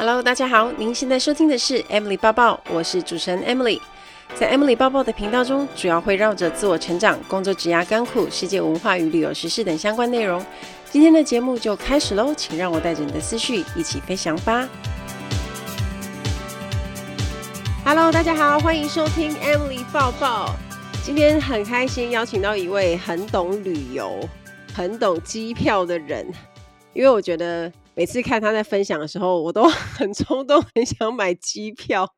[0.00, 3.78] Hello，大家好，您现在收听的是 Emily 抱抱，我是主持人 Emily。
[4.34, 10.42] 在 Emily 抱抱的频道中，主要会绕着自我成长、工作、职涯、甘苦、世界文化与旅游时事等相关内容。
[10.90, 14.66] 今天的节目就开始喽，请让我带着你的思绪一起飞翔吧。
[17.84, 20.56] Hello，大家好，欢迎收听 Emily 抱抱。
[21.04, 24.26] 今天很开心邀请到一位很懂旅游、
[24.72, 26.26] 很懂机票的人，
[26.94, 27.70] 因为我觉得。
[28.00, 32.10] 每次看他在分享的时候，我都 很冲动，很想买机票。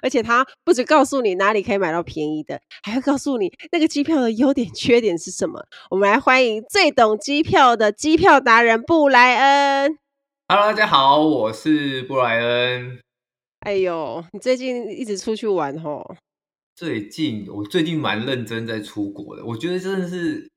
[0.00, 5.62] 而且他不止告诉你哪里可以买到便宜的，还会告诉你那个机票的优点、缺点是什么。
[5.90, 9.98] 我们来欢迎最懂机票的机票达人布莱恩。
[10.48, 12.98] Hello，大家好，我是布莱恩。
[13.60, 16.16] 哎呦，你最近一直出去玩吼？
[16.74, 20.50] 最近我最近蛮认真在出国的，我觉得真的是，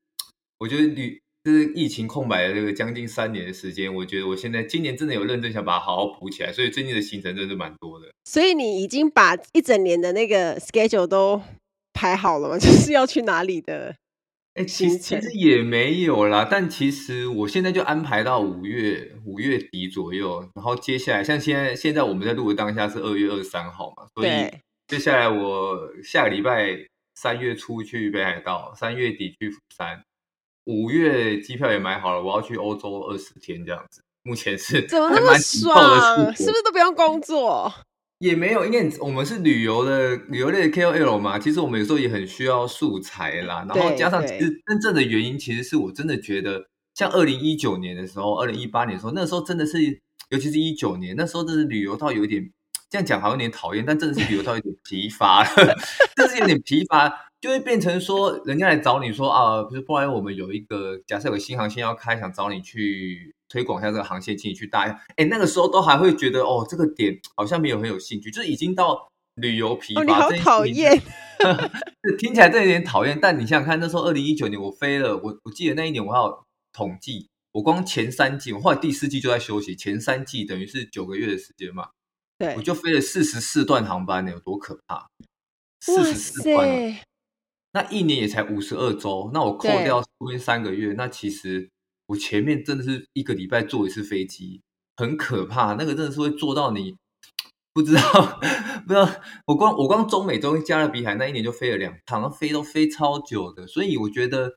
[0.60, 1.20] 我觉得旅。
[1.42, 8.08] 就是疫情空白的这个将近三年的时间，我觉得我现在今年真的有认真想把它好好补起来，所以最近的行程真的是蛮多的。
[8.24, 11.40] 所以你已经把一整年的那个 schedule 都
[11.94, 12.58] 排好了吗？
[12.60, 13.96] 就是要去哪里的？
[14.54, 24.30] 哎、欸，其实其实也没有啦，但其实我现在就安排到五月五月底左右，然后接下来像现在现在我们在录的当下是二月二十三号嘛，所以
[24.88, 26.76] 接下来我下个礼拜
[27.14, 30.02] 三月初去北海道，三月底去釜山。
[30.70, 34.00] 五月机票也买好了，我要去欧洲二十天这样子。
[34.22, 36.32] 目前是怎么那么爽？
[36.36, 37.72] 是不是都不用工作？
[38.18, 41.38] 也没有，因为我们是旅游的旅游类的 KOL 嘛。
[41.38, 43.66] 其实我们有时候也很需要素材啦。
[43.66, 49.78] 然后加上其实真正的原因，其实是我真的觉得，像二零一九年的时候，二零一八年的时候，那时候真的是，
[50.28, 52.46] 尤其是一九年，那时候真的旅游到有点
[52.90, 55.74] 这样讲，好像有点讨厌，但真的是旅游到有点疲乏了，
[56.14, 57.29] 真是有点疲乏。
[57.40, 64.82] 就会变成说，人家来找你说啊，不是，不然我们有一个假设有个新航线要开，想找你去推广一下这个航线，请你去搭。
[65.16, 70.02] 哎，那个时候都还会觉得哦，这个点好像没有很有兴趣，就是已经到旅游疲乏。
[70.02, 71.00] 哦，你好讨厌，
[72.18, 73.18] 听起来这有点讨厌。
[73.18, 76.44] 但你想想看，那时候二零一九年我飞了，我我记得那一年我还有
[76.74, 81.88] 统计，我光前三季，我后来第四季就在休息，前三季等于是九个月的时间嘛，
[82.38, 85.06] 对，我就飞了四十四段航班呢，有多可怕？
[85.80, 86.98] 四十四段。
[87.72, 91.70] 那一年也才五十二周，那我扣掉后面三个月，那其实
[92.06, 94.60] 我前面真的是一个礼拜坐一次飞机，
[94.96, 95.74] 很可怕。
[95.74, 96.96] 那个真的是会坐到你
[97.72, 98.40] 不知道，
[98.84, 99.08] 不知道。
[99.46, 103.68] 我光我光中美洲加勒比海那一年就飞了两趟，飞都飞超久的。
[103.68, 104.56] 所以我觉得，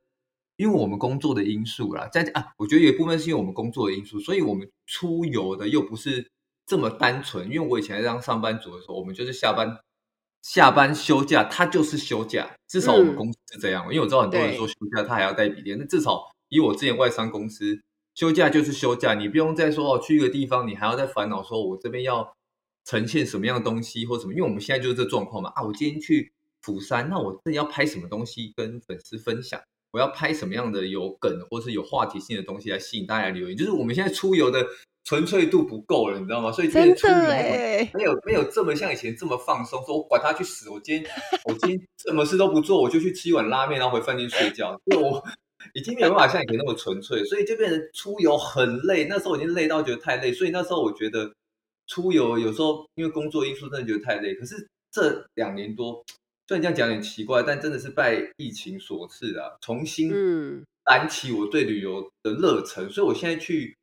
[0.58, 6.28] 因为我们工作的因素啦，在啊，我觉得有一部分是因为我们工作的因素，所以我们出游的又不是
[6.66, 7.46] 这么单纯。
[7.46, 9.78] 因为我以前在当上班族的时候，我们就是下班。
[10.44, 13.86] 下班休假，他就是休假，至少我们公司是这样。
[13.88, 17.82] 嗯、因为我知道很多人说休假他还要带笔电，那至少以我之前外商公司，
[18.14, 22.36] 休假就是休假，你不用再说哦，去一个地方你还要再烦恼说，我这边要
[22.84, 24.34] 呈现什么样的东西或什么。
[24.34, 29.62] 因为我们现在就是这状况嘛啊，我今天去釜山，那我这里要拍什么东西跟粉丝分享？
[29.92, 33.56] 我要拍什么样的有梗或是有话题性的东西来吸引大家留言？
[33.56, 34.68] 就是我们现在出游的。
[35.06, 36.50] 纯粹度不够了，你知道吗？
[36.50, 37.14] 所以今天出游
[37.94, 41.12] 没有没有这么像以前这么放松，说我管他去死，我今天
[41.44, 44.80] 我今天什么事都不做，我就去吃一碗拉面，然后回饭店睡觉。
[44.86, 45.22] 因为我
[45.74, 49.06] 已经没有办法像以前那么纯粹，所以就变成出游很累。
[49.10, 51.30] 那时候已经累到觉得太累，所以那时候我觉得
[51.88, 54.34] 出游有时候因为工作因素真的觉得太累。
[54.36, 54.56] 可是
[54.90, 56.02] 这两年多，
[56.48, 60.10] 虽然这样讲有点奇怪，但真的是拜疫情所赐啊，重新
[60.90, 62.90] 燃起我对旅游的热忱。
[62.90, 63.76] 所以我现在去。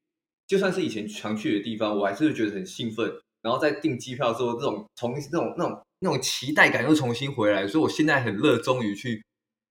[0.50, 3.09] 就算是以前常去的地方，我还是会觉得很兴奋。
[3.41, 7.69] 然后在订机票的时候，这种从那种那种那种期待感又重新回来。
[7.69, 9.22] 所以我现在很热衷于去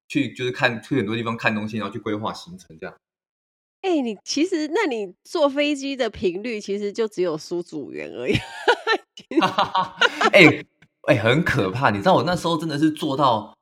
[0.07, 2.95] 去，就是看去很多地方看东西，然后去规划行程这样。
[3.81, 8.35] 哎、欸，你其实那你坐飞机的频率其实就只有苏组员而已。
[10.31, 10.65] 哎 哎、欸
[11.07, 11.89] 欸，很可怕！
[11.89, 13.53] 你知道我那时候真的是坐到。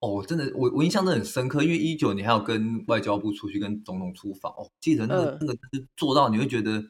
[0.00, 6.82] 哦，真的，我我印象真的很深刻，因为一九年还有跟外交部出去跟总统出访哦，记得那个、呃、那个是做到你会觉得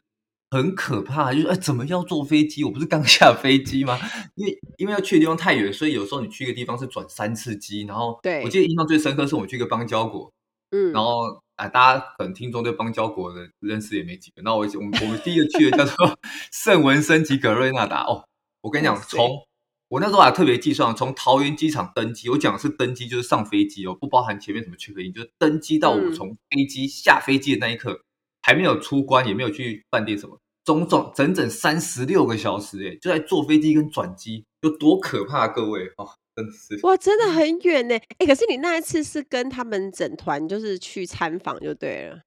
[0.49, 2.63] 很可怕，就是哎，怎么要坐飞机？
[2.63, 3.99] 我不是刚下飞机吗？
[4.35, 10.31] 因为因为要去的地方太远，所以有时候你去一个地方是转三次机，然后对我记得印象最深刻是我们去一个邦交国，
[10.71, 16.17] 嗯，然后啊，大家可能听众对邦交国的认识也没几个，那我我们我们第一个去的叫做
[16.53, 18.23] 圣文森及格瑞纳达哦，
[18.61, 19.45] 我跟你讲从。
[19.91, 28.03] 我那时候还特别计算，从桃园机场登机，我讲的是登机，就是上飞机哦，不包含前面什么 check in，就是登机到我从飞机下飞机的那一刻，嗯、
[28.41, 36.07] 还没有出关，也没有去饭店什么，总总整整三十六个小时，哎，就在坐飞机跟转机，有多可怕，各位哦，
[36.37, 42.21] 真的是哇，真的很远呢，哎，可是你那一次是跟他们整团就是去参访就对了，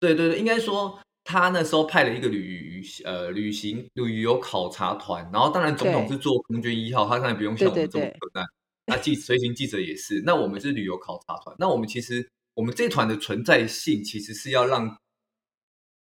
[0.00, 8.44] 对对对，应该说他那时候派了一个旅呃旅行旅游考察团，然后当然总统是坐空军一号，他当然不用像我们这么困难。
[8.86, 14.94] 那记随行记者也是，那我们是旅游考察团，那我们其实我们这团的存在性其实是要让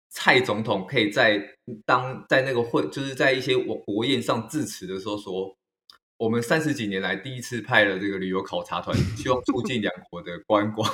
[0.09, 1.39] 蔡总统可以在
[1.85, 5.55] 当在那个会就是在一些国国宴上致辞的时候说，
[6.17, 10.91] 我们三十几年来第一次派了这个旅游考察团，希望促进两国的观光。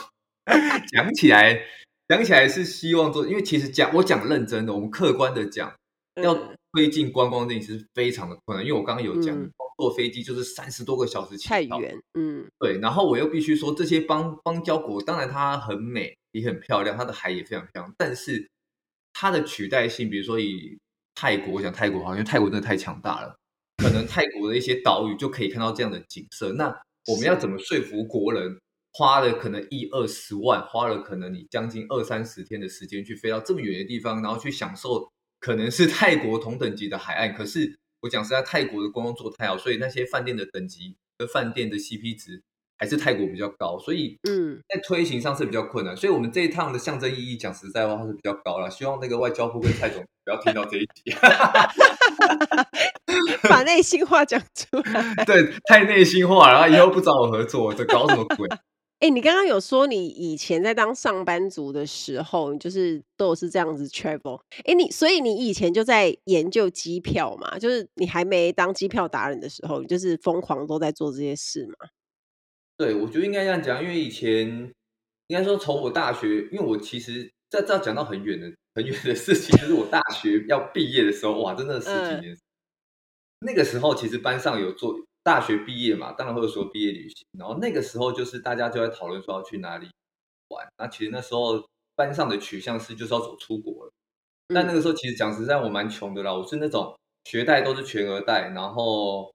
[0.91, 1.63] 讲起来。
[2.09, 5.75] 讲起来是希望做，因为其实讲我讲认真的，我们客观的讲，
[6.23, 6.35] 要
[6.73, 8.65] 推进观光这件事是非常的困难。
[8.65, 11.99] 因为我刚刚有讲，嗯、坐飞机就是三十多个小时起，太远。
[12.15, 12.79] 嗯，对。
[12.79, 18.49] 然后我又必须说，这些邦邦交国当然它很美，也很漂亮，它的海也非常漂亮，但是
[19.13, 20.79] 它的取代性，比如说以
[21.15, 23.35] 泰国，我讲泰国好，因为泰国真的太强大了，
[23.83, 26.53] 可能泰国的一些岛屿就可以看到这样的景色。
[26.53, 26.67] 那
[27.07, 28.57] 我们要怎么说服国人？
[28.97, 37.35] 花了可能一二十万，花了可能你将近二三十天的时间去飞到这么远的地方，然后去享受可能是泰国同等级的海岸。
[37.35, 42.43] 可是我讲实在，泰国的观光做太好，所以那些饭店的等级和饭店的 CP 值
[42.79, 45.95] 还是泰国比较高，所以嗯，在推行上是比较困难。
[45.95, 48.71] 所以我们这一趟的象征意义，讲实在话，它是比较高了。
[48.71, 51.15] 希望那个外交部跟蔡总不要听到这一集，
[53.47, 55.15] 把内心话讲出来。
[55.27, 58.49] 对，太内心话了，然后以后不找我合作，这搞什么鬼？
[58.99, 64.41] 哎，你刚刚有说你以前在当上班族的时候，你就是都是这样子 travel。
[64.65, 67.59] 哎，你所以你以前就在研究机票嘛？
[67.59, 71.75] 就是你还没当机票达人的时候，你就是疯狂都在做这些事嘛？
[72.79, 74.49] 对，我觉得应该这样讲，因为以前
[75.27, 82.33] 应该说从我大学，因为我其实在这讲到很远的很远的事情，就是我大学要毕业的时候，哇，真的十几年。
[82.33, 82.39] 嗯、
[83.41, 85.06] 那个时候其实班上有做。
[85.27, 89.89] 大学毕业嘛，当然会有说毕业旅行，然后那个时候就是大家就在讨论说要去哪里
[90.51, 90.65] 玩。
[90.79, 93.93] 那其实那时候班上的取向是就是要走出国了。
[94.55, 99.29] 但那个时候其实讲实在，我蛮穷的啦，我是那种学贷都是全额贷，然后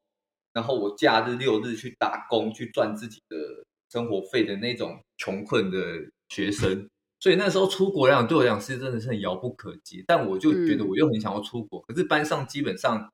[0.54, 3.38] 然后我假日六日去打工去赚自己的
[3.92, 5.78] 生活费的那种穷困的
[6.30, 6.88] 学生。
[7.20, 10.02] 所以那时候出国来讲，对我来讲是真的是很遥不可及。
[10.08, 13.10] 但我就觉得我又很想要出国，可是班上基本上。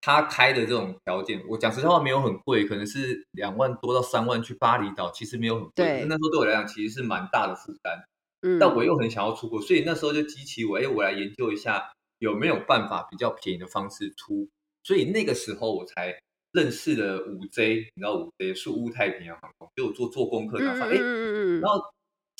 [0.00, 5.72] 他开的这种条件，我讲实在话没有很贵，可能是两万多到三万去巴厘岛，其实没有很贵。
[5.74, 8.02] 对，那时候对我来讲其实是蛮大的负担。
[8.42, 14.48] 嗯，但我又很想要出国，所以那时候就激起我，哎，我来研究一下有没有办法比较便宜的方式出。
[14.82, 16.18] 所以那个时候我才
[16.52, 21.80] 认识了五 J，你知道五 J 是乌太平洋航空，就做做功课，然后哎，嗯嗯嗯，然后。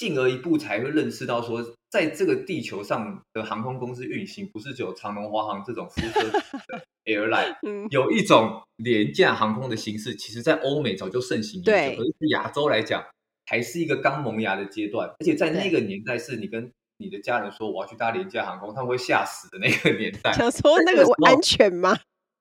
[0.00, 6.43] 进而一步才会认识到，说在这个地球上的航空公司运行，不是只有长龙、华航这种肤色的
[7.05, 7.55] airline，
[7.91, 13.05] 有一种廉价航空的形式，其实，在欧美早就盛行已久，而是亚洲来讲，
[13.44, 15.06] 还是一个刚萌芽的阶段。
[15.06, 20.32] 而且在那个年代，是你跟你的家人说我要去搭廉价航空，他们会吓死的那个年代。
[20.32, 21.99] 想说那个安全吗？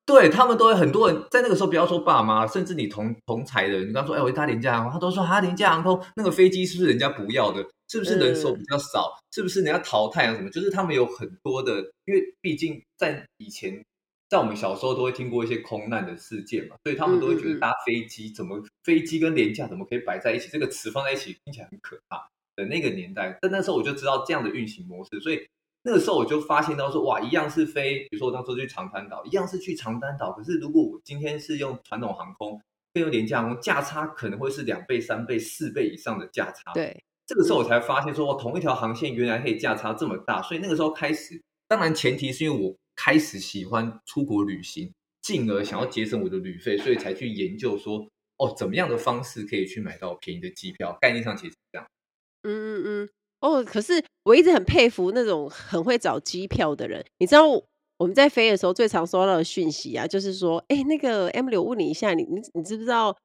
[0.10, 7.64] 对，他们都会很多人在那个时候，不要说爸妈，甚至你同同才的人，你刚说，哎，我去搭廉价航空，他都说，啊，廉价航空那个飞机是不是人家不要的？
[7.88, 9.04] 是不是人手比较少？
[9.04, 10.34] 嗯、是不是人家淘汰啊？
[10.34, 10.50] 什么？
[10.50, 11.76] 就是他们有很多的，
[12.06, 13.86] 因为毕竟在以前，
[14.30, 20.50] 在我们小时候都会听过一些空难的事件嘛，所以他们都会觉得搭飞机怎么飞机跟廉价怎么可以摆在一起？
[20.52, 23.38] 这个词放在一起听起来很可怕的那个年代。
[23.42, 25.40] 但那时候我就知道这样的运行模式，所以。
[25.82, 30.32] 那个时候我就发现到说，哇，一样是飞，比如说我当初去长滩岛，一样是去长滩岛。
[30.34, 32.62] 可是如果我今天是用传统航空，
[32.94, 36.74] 跟用廉价航空，价差可能会是两倍、三倍、四倍以上的价差。
[36.74, 40.42] 对，这个时候我才发现说，同一条航线原来可以价差这么大。
[40.42, 48.06] 所以那个时候开始，当然前提是因为我开始喜欢出国旅行，进而想要节省我的旅费，所以才去研究说，
[48.38, 50.98] 哦，怎么样的方式可以去买到便宜的机票？
[51.00, 51.88] 概念上其实是这样。
[52.44, 53.10] 嗯嗯嗯。
[53.42, 57.04] 哦，可是我一直很佩服那种很会找机票的人。
[57.20, 57.48] 你知道
[57.98, 63.16] 我们在飞的时候最常收到的讯息啊，就是说，哎，那个 M 六问你一下，你你你知不知道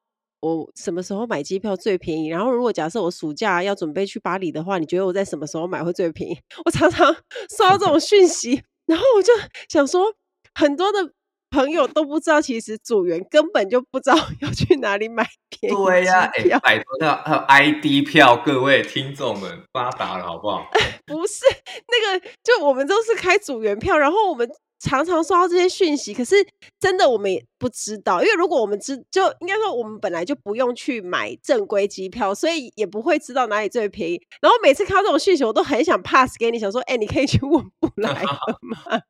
[0.40, 2.28] 我什么时候买机票最便宜？
[2.28, 6.38] 然后如果假设我暑假要准备去巴黎的话，你觉得我在什么时候买会最便宜？
[6.64, 7.12] 我常常
[7.56, 9.32] 收到这种讯息，然后我就
[9.68, 10.14] 想说，
[10.54, 11.12] 很多的。
[11.54, 15.76] 朋友都不知道，其实组员根本就不知道 要去哪里买便宜。
[15.76, 20.66] 对呀、啊，哎、欸，拜托，那还有 ID 票，各位听众们发达了，好不好？
[21.06, 21.44] 不是
[21.86, 26.34] 那个，就我们都是开组员票，然后我们常常收到这些讯息，可是
[26.80, 34.20] 真的我们也不知道，因为如果我们知，就应该说我们本来就不用去买正规机票，所以也不会知道哪里最便宜。
[34.40, 39.00] 然后每次看到这种讯息，我都很想 pass 给你，想说，哎、欸，你可以去问布莱 恩吗？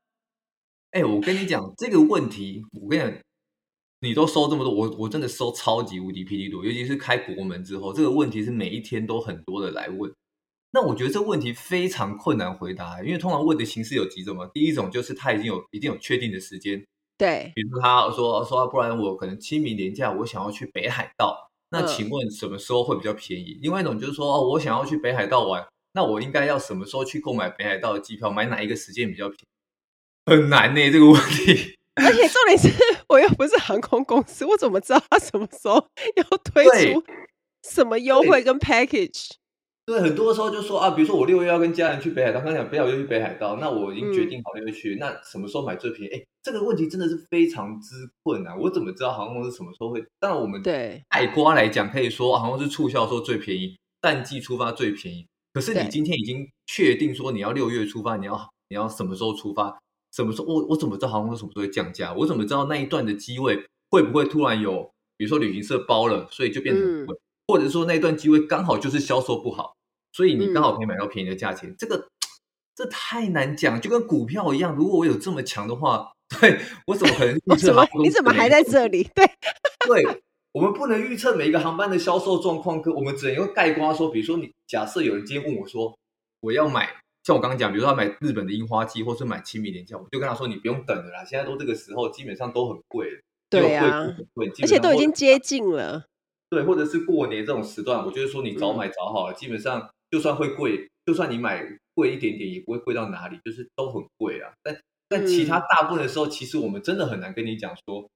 [0.95, 3.21] 哎、欸，我跟你讲这个问题，我跟你讲，
[3.99, 10.13] 你都收这么多，我我真的收超级无敌霹雳多，尤其是开国门之后，这个问题是每一天都很多的来问。
[10.71, 14.49] 那我觉得这问题非常困难回答，因为通常问的形式有几种嘛。
[14.55, 16.81] 第一种就是他已经有一定有确定的时间，
[17.19, 23.55] 对，比如他说说，不然我可能清明年假我想要去北海道，那请问什么时候会比较便宜？
[23.55, 28.31] 嗯、另外一种就是说，哦，我想要去北海道玩，那我应该要什么时候去购买北海道的机票？
[28.31, 29.54] 买哪一个时间比较便宜？
[30.27, 31.77] 很难呢，这个问题。
[31.95, 32.69] 而且重点是，
[33.09, 35.75] 我又不是航空公司，我怎么知道他什么时候
[36.17, 37.05] 要推出
[37.63, 39.31] 什么优惠跟 package？
[39.87, 46.15] 对，很多时候就说啊，比如说我六月要跟家人去北海道，刚讲不要就去北海道，那我已经决定好六月去，嗯、那什么时候买最便宜？
[46.15, 48.59] 哎，这个问题真的是非常之困难。
[48.59, 50.03] 我怎么知道航空公司什么时候会？
[50.19, 55.27] 当然，我们对爱瓜来讲，可以说航空公司促销说最便宜，淡季出发最便宜。
[55.53, 59.79] 可是你今天已经确定说你要六月出发，你要你要什么时候出发？
[60.15, 62.15] 什么时候我我怎么知道航空公司什么时候会降价？
[62.15, 67.19] 我怎么知道那一段的机位会不会突然有，比如说旅行社包了，所以就变成贵，嗯、
[67.49, 69.75] 或者说那一段机位刚好就是销售不好，
[70.13, 71.69] 所以你刚好可以买到便宜的价钱。
[71.69, 72.07] 嗯、这个
[72.77, 78.05] 这太难讲，就跟股票一样，如果我有这么强的话， 对我怎么可能预测航空？
[78.05, 79.11] 你怎么还在这里？
[79.17, 79.27] 对
[79.87, 85.99] 对，我们不能预测每一个航班的销售状况，可我们只能用概括说，比如说你假设有人今天问我说，
[86.41, 86.89] 我要买。
[87.25, 94.07] 像我刚刚讲，比如说他买日本的樱花季，或是买清明连假，我就跟他说：“你不用等了啦，现在都这个时候，基本上都很贵了。”对啊，
[94.61, 96.05] 而且都已经接近了。
[96.51, 104.53] 对，或者是过年这种时段，我觉得说你早买早好了，嗯、基本上就算会贵，就算你买贵一点点，也不会贵到哪里，就是都很贵啊。
[104.63, 104.79] 但
[105.09, 108.07] 但其他大部分的时候，嗯、其实我们真的很难跟你讲说，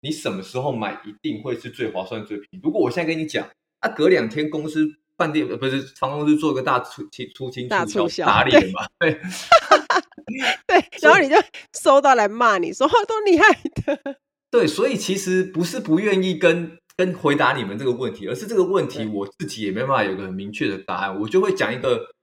[0.00, 2.60] 你什么时候买一定会是最划算、最便宜。
[2.64, 4.96] 如果我现在跟你讲，啊，隔两天公司。
[5.16, 8.86] 饭店不是航空公司做个大出清出清大促销打脸嘛？
[9.00, 9.20] 对，对，
[10.66, 11.36] 对，然后你就
[11.78, 14.16] 收到来骂你说都厉害的。
[14.50, 22.15] 对，所以其实不是不愿意跟跟回答你们这个问题，而是这个问题我自己也没办法有个很明确的答案，我就会讲一个。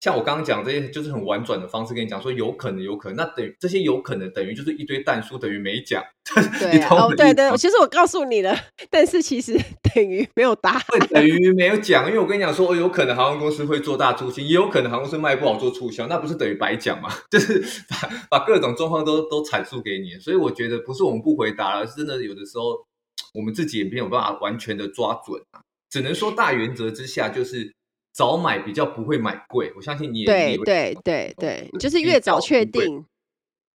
[0.00, 6.02] 像我刚刚讲这些，就是很婉转的方式跟你讲说，有可能，有可能，那等于这些有可能等于就是一堆蛋书，等于没讲。
[6.60, 8.54] 对、啊，哦，对对，其实我告诉你了，
[8.90, 9.58] 但是其实
[9.92, 17.08] 等于没有答案，会等于没有讲，因为我跟你讲说，有可能航空公司会做大促销，也有可能航空公司卖不好做促销，那不是等于白讲吗？
[17.28, 22.86] 就是把把各种状况都都阐述给你，所以我觉得不是我们不回答了，是真的有的时候
[23.34, 27.74] 我们自己也没有办法完全的抓准啊，只能说大原则之下就是。
[28.12, 33.04] 早买比较不会买贵，我相信你也对对对对，你就是越早确定，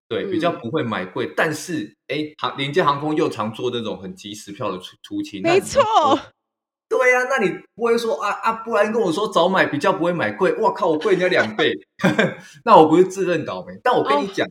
[0.08, 1.26] 对比较不会买贵。
[1.26, 5.82] 嗯、但是哎，航廉价航空又常做那种很及时票的出出勤，没错。
[6.88, 11.72] 对呀、啊，那你不会说啊啊，不然跟我说早买比较不会买贵，哇靠，我贵人家两倍，
[12.64, 13.72] 那我不是自认倒霉？
[13.82, 14.50] 但我跟你讲，哦、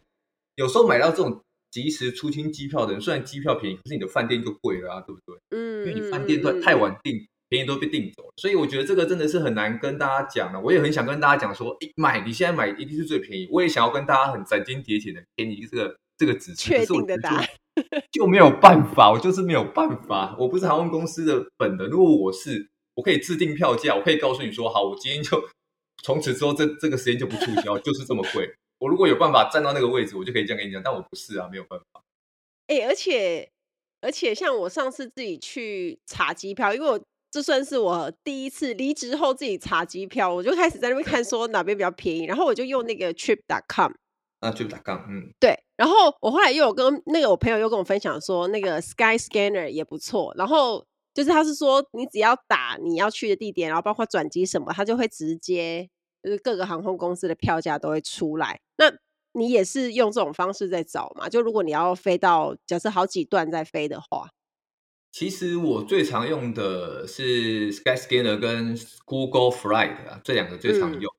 [0.56, 5.40] 有时候买到这种及时出清机票的人，虽然机票便宜，可是你的饭店就贵了啊，对不对？
[5.52, 7.28] 嗯，因为你饭店太太晚订。
[7.52, 10.60] 便宜都被订走了，所以我觉得这个真的是很难跟大家讲的。
[10.62, 13.46] 我也很想跟大家讲说，买你现在买一定是最便宜。
[13.52, 17.46] 我也想要跟大家很斩钉截铁的给你这个这个指示，确定的答案
[18.10, 20.34] 就没有办法，我就是没有办法。
[20.40, 25.44] 我不是航空公司的本人，如果我是，我可以制定票价，我可以告诉你说，好，我今天就
[26.04, 28.50] 从此之后这这个时间就不促销，就是这么贵。
[28.80, 30.82] 我如果有办法站到那个位置，我就可以这样跟你讲。
[30.82, 32.02] 但我不是啊，没有办法。
[32.68, 33.50] 哎、欸，而且
[34.00, 36.98] 而且像我上次自己去查机票，因为我。
[37.32, 43.94] 这算是我第一次离职后自己查机票，我就开始在那边看说哪边比较便宜，然后我就用那个 trip.com
[44.42, 55.90] 啊 trip.com 嗯对，然后我后来又有跟那个我朋友又跟我分享说那个 Skyscanner 也不错，然后就是他是说你只要打你要去的地点，然后包括转机什么，他就会直接
[56.22, 58.60] 就是各个航空公司的票价都会出来。
[58.76, 58.92] 那
[59.32, 61.30] 你也是用这种方式在找嘛？
[61.30, 64.28] 就如果你要飞到假设好几段再飞的话。
[65.12, 71.14] 其实我最常用的是 Skyscanner 跟 Google Flight 啊，这两个最常用。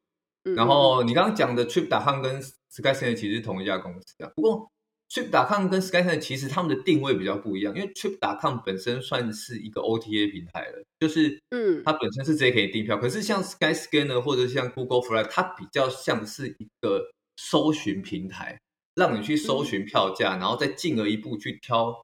[0.56, 4.30] 然后你刚刚讲的 Trip.com 跟 Skyscanner 其实是同一家公司啊。
[4.34, 4.66] 不过
[5.10, 12.96] Trip.com 跟 Skyscanner 其实他们的定位比较不一样，因为 Trip.com 本身算是一个 OTA 平台了，就是嗯，它本身是直接可以订票。
[12.96, 18.58] 可是像 Skyscanner 或者像 Google Flight，它比较像是一个搜寻平台，
[18.94, 22.02] 让你去搜寻票价，嗯、然后再进而一步去挑。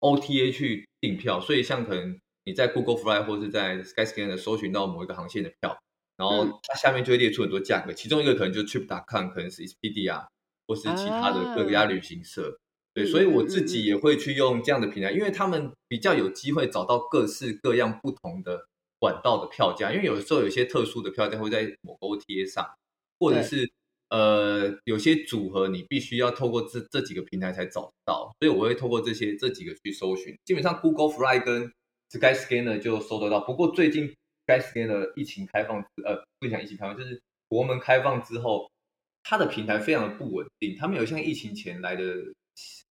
[0.00, 5.78] OTA 去订票，所以像可能你在 Google Fly 或是在 Skyscanner 搜寻到某一个航线的票，
[6.16, 10.26] 然后它下面就会列出很多价格，其中一个可能就是 Trip.com，可能是 Expedia
[10.66, 12.50] 或是其他的各家旅行社。
[12.50, 18.66] 啊、对，所以我自己也会去用这样的平台，因为他们比较有机会找到各式各样不同的
[18.98, 22.68] 管道的票价，因为有的时候有些特殊的票价会在某个 OTA 上，
[23.18, 23.70] 或者是。
[24.10, 30.34] 呃，有些组合你必须要透过这这几个平台才找到，所以我会透过这些这几个去搜寻。
[30.44, 31.70] 基本上 Google Fly 跟
[32.10, 33.40] Skyscanner 就搜得到。
[33.40, 34.06] 不过最近
[34.46, 38.70] Sky Scanner 疫情开放，呃，不讲疫情开放，就是国门开放之后，
[39.22, 42.14] 它的平台非常的不稳定，它没有像疫情前来的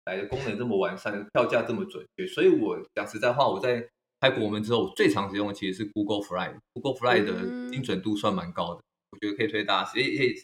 [0.07, 2.26] 来的功能这么完善，票价这么准确。
[2.26, 3.87] 所以我讲实在话，我在
[4.21, 10.35] 开国门之后，我最常使用的其实是 Google Fly，Google Fly 的精准度算蛮高的，嗯、我觉得可以推大家，而且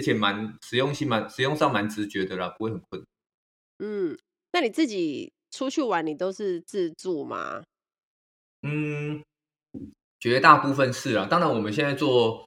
[0.00, 3.04] 而且蛮实用性蛮实用上蛮直觉的啦，不会很困。
[3.78, 4.16] 嗯，
[4.52, 7.62] 那你自己出去玩，你都是自助吗？
[8.62, 9.22] 嗯。
[10.18, 12.46] 绝大部分是啊，当然我们现在做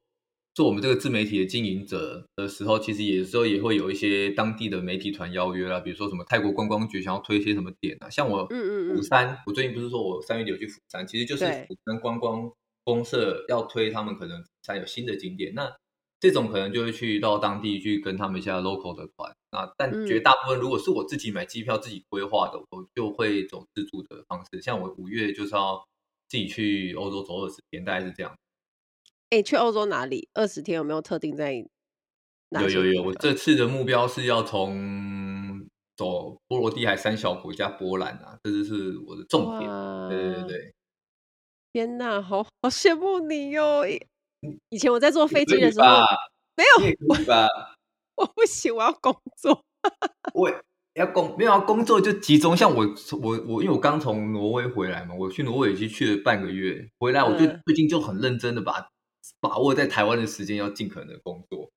[0.54, 12.48] 做我们这个自媒体的经营者的时候，其实有时候也会有一些当地的媒体团邀约啊，比如说什么泰国观光局想要推一些什么点啊，像我釜山，嗯釜山，我最近不是说我三月底有去釜山，其实就是釜山观光
[12.84, 15.76] 公社要推他们可能才有新的景点，那
[16.24, 25.84] 这种可能就会去到当地去跟他们一下 local 的团啊，但绝大部分如果是我自己买机票自己规划的，我就会走自助的方式，像我五月就是要。
[26.30, 28.36] 自己去欧洲走二十天，大概是这样。
[29.30, 30.30] 哎、欸，去欧洲哪里？
[30.34, 31.64] 二十天有没有特定在
[32.50, 32.64] 哪？
[32.64, 35.64] 有有有，我这次的目标是要从
[35.96, 39.70] 走波罗的海三小国家波兰啊，这就是我的重点。
[40.10, 40.74] 对对对。
[41.72, 43.84] 天哪，好好羡慕你哟！
[44.70, 45.88] 以前我在坐飞机的时候，
[46.56, 47.16] 没有我，
[48.24, 49.64] 我不行，我要工作。
[50.34, 50.52] 我。
[50.96, 52.86] 要工没有要工作就集中，像我
[53.20, 58.88] 我我，因为我刚从挪威回来嘛，我去挪威已经去了半个月，回来我就最近就很认真的把
[59.40, 61.72] 把握在台湾的时间，要尽可能的工作。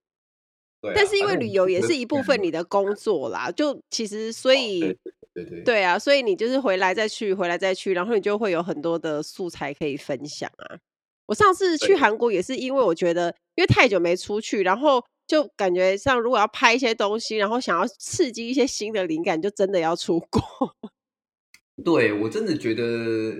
[0.83, 4.95] 对、啊，但是因为旅游也是一部分你的工作啦，就其实所以、哦、
[5.33, 10.77] 对对对对啊，所以你就是回来再去，回来再去，然后你就会有很多的素材可以分享啊。
[11.27, 15.05] 我上次去韩国也是因为我觉得，因为太久没出去，然后。
[15.29, 20.41] 就感觉像，如果要拍一些东西，然后想要刺激一些新的灵感，就真的要出国。
[21.85, 23.35] 对，我真的觉得，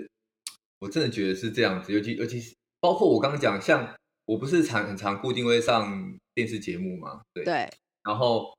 [0.81, 1.93] 我真的觉得是这样子。
[1.93, 7.21] 尤其尤其是包括我刚刚讲，像我不是常很常固定会上电视节目嘛？
[7.33, 7.45] 对。
[7.45, 7.71] 对。
[8.03, 8.53] 然后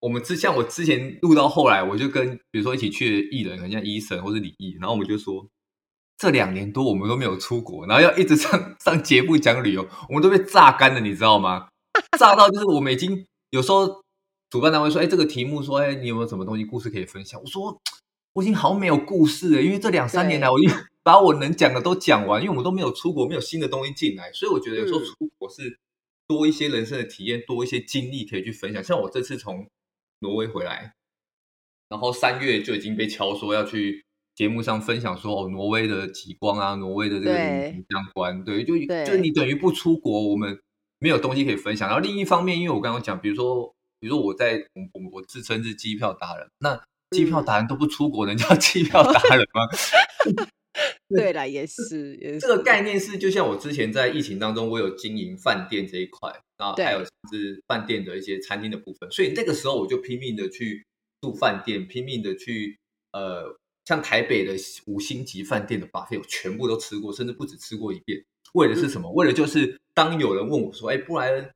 [0.00, 5.46] 我们之像我之前录到后来，我就跟比如说一起去的艺人，很像医生或是李毅，然后我们就说，
[6.20, 11.68] 这两年多我们都没有出国，然后要一直上上节目讲旅游，我们都被榨干了，你知道吗？
[12.18, 14.02] 榨到就是我们已经有时候
[14.50, 17.40] 主办单位说，哎，这个题目说，哎，你有没有什么东西故事可以分享？
[17.40, 17.80] 我说
[18.34, 25.78] 我已经好没有故事了，因为这两三年来，我已经把我能讲的都讲完，因为我们都没有出国，没有新的东西进来，所以我觉得有时候出国是
[26.28, 28.84] 多一些人生的体验，多一些经历可以去分享。
[28.84, 29.66] 像我这次从
[30.18, 30.92] 挪威回来，
[31.88, 34.04] 然后三月就已经被敲说要去
[34.40, 37.34] 节目上分享说，哦，挪威的极光啊，挪威的这个
[37.90, 40.58] 相关，对，对，就就你等于不出国，我们。
[41.02, 46.78] 没有东西可以分享，然后另一方面，因为我刚刚讲，比如说，比如说我在我我自称是机票达人，那
[47.12, 49.66] 机票达人都不出国，能叫 机票达人吗？
[51.08, 51.32] 对。
[51.32, 52.40] 了，也是，也是。
[52.40, 60.84] 这个概念是，就像我之前在疫情当中，我有经营饭店这一块，然后还有是饭店的一些餐厅的部分，所以那个时候我就拼命的去
[61.22, 62.78] 住饭店，拼命的去
[63.12, 64.54] 呃，像台北的
[64.86, 68.22] 五星级饭店的 buffet，我全部都吃过，甚至不止吃过一遍。
[68.54, 69.10] 为的是什么？
[69.12, 71.50] 为的就是当有人问我说：“哎，布莱恩，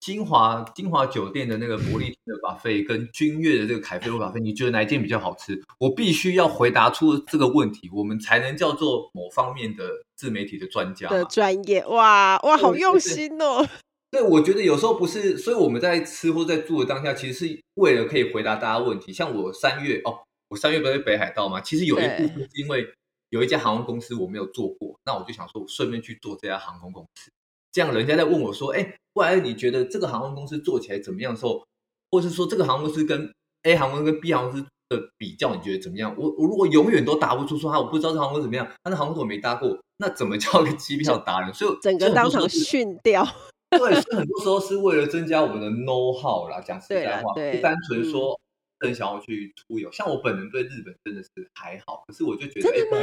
[0.00, 11.84] 金华金华酒店的那个伯利厅的 buffet 跟君悦的这个凯菲罗 buffet，你觉得哪一间比较好吃？”我必须要回答出这个问题，我们才能叫做某方面的自媒体的专家的专业。
[11.86, 13.66] 哇哇，好用心哦！
[14.08, 19.12] 对，我觉得有时候不是，所以我们在吃或在住的当下，其实是为了可以回答大家问题。
[19.12, 21.60] 像我三月哦，我三月不是北海道吗？
[21.60, 22.86] 其实有一部分是因为。
[23.30, 27.28] 有一家航空公司我没有做过，那我就想说，我顺便去做这家航空公司。
[27.72, 31.66] 这样人家在问我说：“哎，布莱恩，你觉得这个航空公司做起来怎么样？”的时候，
[32.12, 33.28] 或是说这个航空公司跟
[33.64, 36.14] A 航空跟 B 航空公司的比较，你觉得怎么样？
[36.16, 41.52] 我我如果永远都答不出说，哈，我不知道这航空公司怎么样，但是航空公司我没搭过，那怎么叫个机票达人？
[41.52, 43.26] 所以整个当场训掉。
[43.70, 48.38] 对，所以很多时候是为了增加我们的 know how 啦，讲实在话，不单纯说。
[48.78, 53.02] 嗯更想要去出游，像我本人对日本真的是还好，可是我就觉得，真的吗？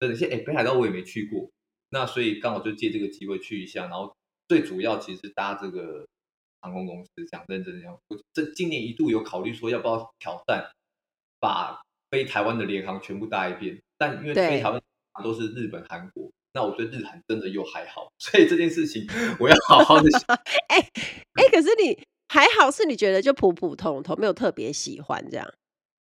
[0.00, 1.50] 真的，现哎，北海道我也没去过，
[1.90, 4.16] 那所以刚好就借这个机会去一下，然后
[4.48, 6.06] 最主要其实搭这个
[6.62, 10.70] 航空公司，讲认真的讲，我这今年一度有考虑说要不要挑战，
[11.38, 14.82] 把飞台湾的联航全部搭一遍，但因为飞台湾
[15.22, 19.06] 都是日本、韩国，那我对日韩真的又还好，所以这件事情
[19.38, 20.22] 我要好好的想。
[20.68, 20.78] 哎
[21.34, 22.02] 哎，可是你。
[22.28, 25.52] 还好是你觉得就普普通通，没有特别喜欢这样。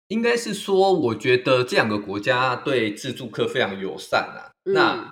[0.07, 4.51] 应该是说，我觉得这两个国家对自助客非常友善啊。
[4.65, 5.11] 嗯、那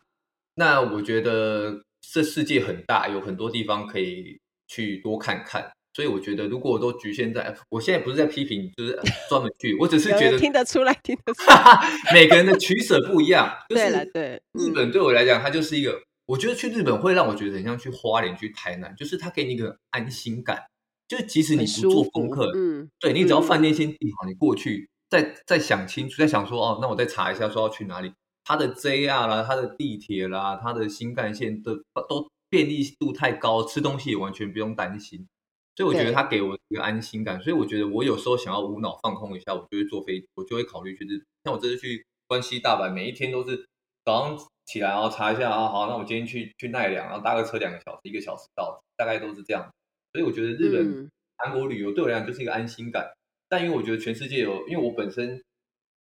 [0.56, 5.71] 那我觉得这世界很大，有很多地方可以去多看看。
[5.93, 8.97] 所以我觉得，如果我都局限在，我现在不是在批评，就是
[9.28, 13.54] 专门去，我只是觉得听得出来，听得出来， 每个人的取舍不一样。
[13.67, 20.63] 对了，对，日本对我来讲，它就是一个我觉得去日本会让我觉得很像去花莲、去台南，就是它给你一个安心感。
[21.12, 28.13] 就是即使你不做功课，嗯，对，你只要饭店先订好，你过去再再想清楚，再想说哦，那我再查一下说要去哪里，
[28.45, 31.76] 它的 JR 啦，它的地铁啦，它的新干线的
[32.08, 35.28] 都便利度太高，吃东西也完全不用担心。
[35.76, 37.41] 所以我觉得它给我一个安心感。
[37.41, 41.26] 所以我觉得我有时候想要无脑放空一下，我就会坐飞，我就会考虑去日本。
[41.43, 43.65] 像我这次去关西、大阪，每一天都是
[44.06, 49.69] 早上起来然后查一下啊，好，那我今天去去奈良，然后搭个车两个小时，一个小时到，大概都是这样。
[50.13, 53.12] 所以我觉得日本、韩国旅游对我来讲就是一个安心感，
[53.47, 55.41] 但因为我觉得全世界有，因为我本身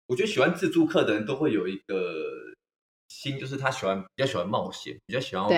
[0.06, 2.26] 我觉得喜欢自助客的人都会有一个
[3.08, 5.48] 心，就是他喜欢比较喜欢冒险，比较喜欢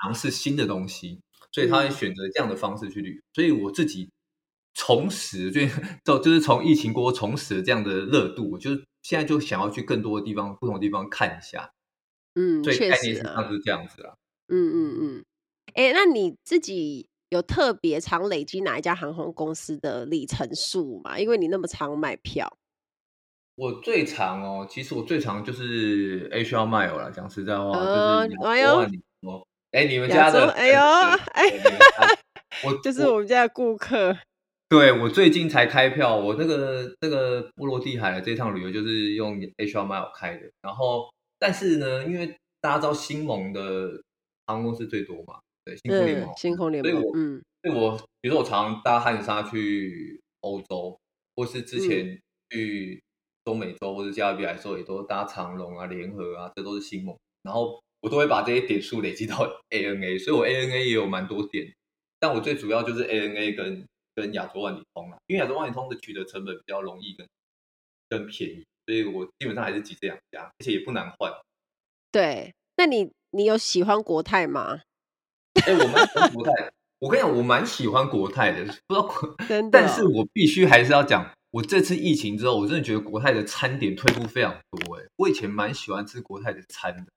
[0.00, 1.20] 尝试新的东西，
[1.52, 3.22] 所以他会选择这样的方式去旅游。
[3.34, 4.10] 所以我自己
[4.74, 5.60] 重拾，就
[6.04, 8.70] 就就是从疫情过后重拾这样的热度，我就
[9.02, 11.70] 现在就想要去更多的地方，不同的地方看一下。
[12.34, 14.14] 嗯，所以概念上是这样子啦。
[14.48, 15.24] 嗯嗯嗯，
[15.74, 21.18] 哎、欸，那你自己有特别常累积哪一家航空公司的里程数吗？
[21.18, 22.46] 因为你那么常买票。
[23.54, 27.10] 我最常哦，其实我最常就是 HR Mile 了。
[27.10, 29.46] 讲实在话，呃、就是亚洲万里通。
[29.70, 30.78] 哎，你们家的，哎呦，
[31.32, 31.50] 哎，
[32.64, 34.14] 我就是我们家的顾客。
[34.68, 41.10] 对，我最近才开票，我那个那个波罗的海的这趟旅游就是用 HR Mile 开的，然后。
[41.38, 44.00] 但是呢，因为大家知道星盟的
[44.46, 50.98] 航空公司最多嘛，对，星空联盟，星空联盟，所以我，嗯，所以我，比如说我常常搭汉莎去欧洲，
[51.36, 52.20] 或是之前
[52.50, 53.02] 去
[53.44, 59.36] 中美洲或者加勒比海候，也都搭长龙啊、联合啊，这都是星盟，然后我都会把这些点数累积到
[59.70, 61.72] ANA，所以我 ANA 也有蛮多点，
[62.18, 67.26] 但我最主要就是 ANA 跟跟亚洲万里通啦，因为亚洲万里通的取得成本比较容易跟
[68.08, 68.64] 更便宜。
[68.84, 71.32] 所以我基本上还是挤这两家，而且也不难换。
[72.10, 74.80] 对，那你你有喜欢国泰吗？
[75.54, 76.52] 哎、欸，我蛮喜欢国泰。
[76.98, 79.70] 我跟你讲，我蛮喜欢国泰的，不知道国， 真的。
[79.70, 84.96] 但是我必须还是要讲，我这次疫情之后，我真的觉得国泰的餐点退步非常多。
[84.96, 87.12] 哎，我以前蛮喜欢吃国泰的餐的，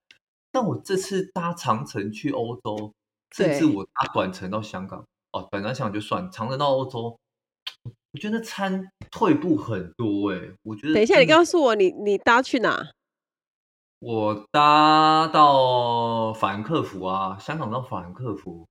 [0.51, 2.91] 但我这次搭长程去欧洲，
[3.35, 7.17] 甚至我搭短程到香港，哦，短程香港就算，长程到欧洲。
[8.11, 10.93] 我觉得餐退步很多哎、欸，我觉得。
[10.93, 12.91] 等一下，你告诉我你你搭去哪？
[14.07, 18.67] 我搭到法兰克福啊，香港到法兰克福。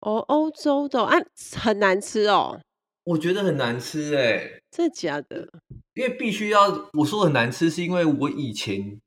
[0.00, 1.18] 哦，欧洲的啊，
[1.60, 2.58] 很难吃哦。
[3.04, 5.46] 我觉得很难吃哎、欸，真的假的？
[5.92, 8.98] 因为必须要我说很难吃，是因为我以前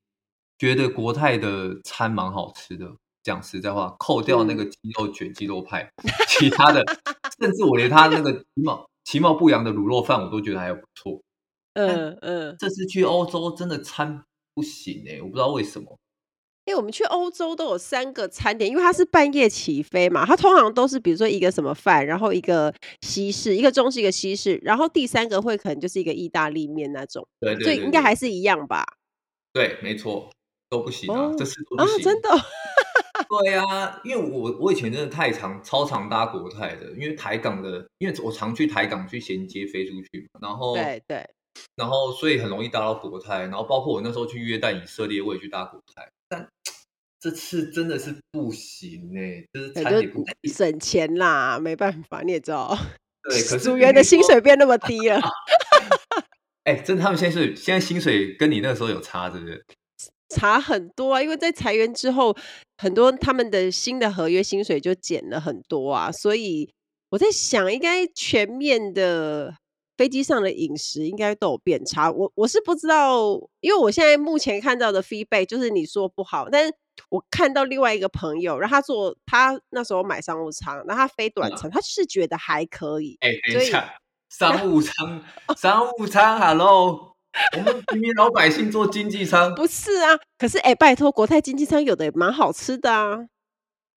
[0.59, 2.85] 觉得国泰的餐蛮好吃的。
[3.23, 6.83] 讲实在话，扣掉那个鸡肉卷、鸡肉派，嗯、其他的，
[7.39, 8.85] 甚至我连他那个其貌。
[9.05, 11.19] 其貌不扬的卤肉饭，我都觉得还不错。
[11.73, 15.97] 嗯嗯，这次去欧洲真的餐不行哎、欸，我不知道为什么。
[16.65, 27.27] 因为我们去欧洲都有三个餐点，因为它是半夜起飞嘛，它通常都是比如说一个什么饭，然后一个西式，一个中式，一个西式，然后第三个会可能就是一个意大利面那种。
[27.41, 28.85] 对对，对，对，所以应该还是一样吧？
[29.51, 30.29] 对，没错，
[30.69, 31.95] 都不行啊，哦、这次都不行。
[31.95, 32.29] 哦、真的。
[33.27, 41.29] 对啊，因为我我以前真的太常超常搭国泰的，因为台港的，因为我常去台港去衔接飞出去嘛，然后对对，
[41.75, 46.47] 然后所以很容易搭到国泰，然后包括我那时候去约旦、以色列，我也去搭国泰，但
[47.19, 52.77] 这次真的是不行哎、欸，就是餐点不省钱啦，没办法，你也知道，
[53.29, 55.19] 对，可 是组员的薪水变那么低了，
[56.65, 59.65] 哎、欸，真的，他们现在是现在薪水跟你那个时候有差，是不是？
[60.29, 62.35] 差很多啊，因为在裁员之后，
[62.77, 66.69] 很多他们的新的合约薪水就减了很多啊，所以
[67.11, 69.55] 我在想，应该全面的
[69.97, 72.11] 飞机上的饮食应该都有变差。
[72.11, 76.73] 我我是不知道，因为我现在目前看到的 feedback 就是你说不好，但是
[77.09, 83.17] 我看到另外一个朋友，然后他做他那时候买商务舱，然后他飞短程，嗯、他是觉得还可以。
[83.21, 83.93] 哎、欸，等一下，
[84.29, 85.23] 商务舱，
[85.57, 87.13] 商务舱，Hello。
[87.57, 90.19] 我们平民老百姓坐经济舱不是啊？
[90.37, 93.25] 可是哎、欸，拜托，国泰经济舱有的也蛮好吃的啊。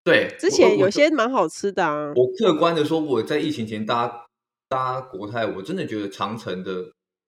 [0.02, 2.12] 对，之前有些蛮好吃的啊。
[2.16, 4.25] 我客观的说，我在疫情前搭
[4.68, 6.84] 搭国泰，我真的觉得长城的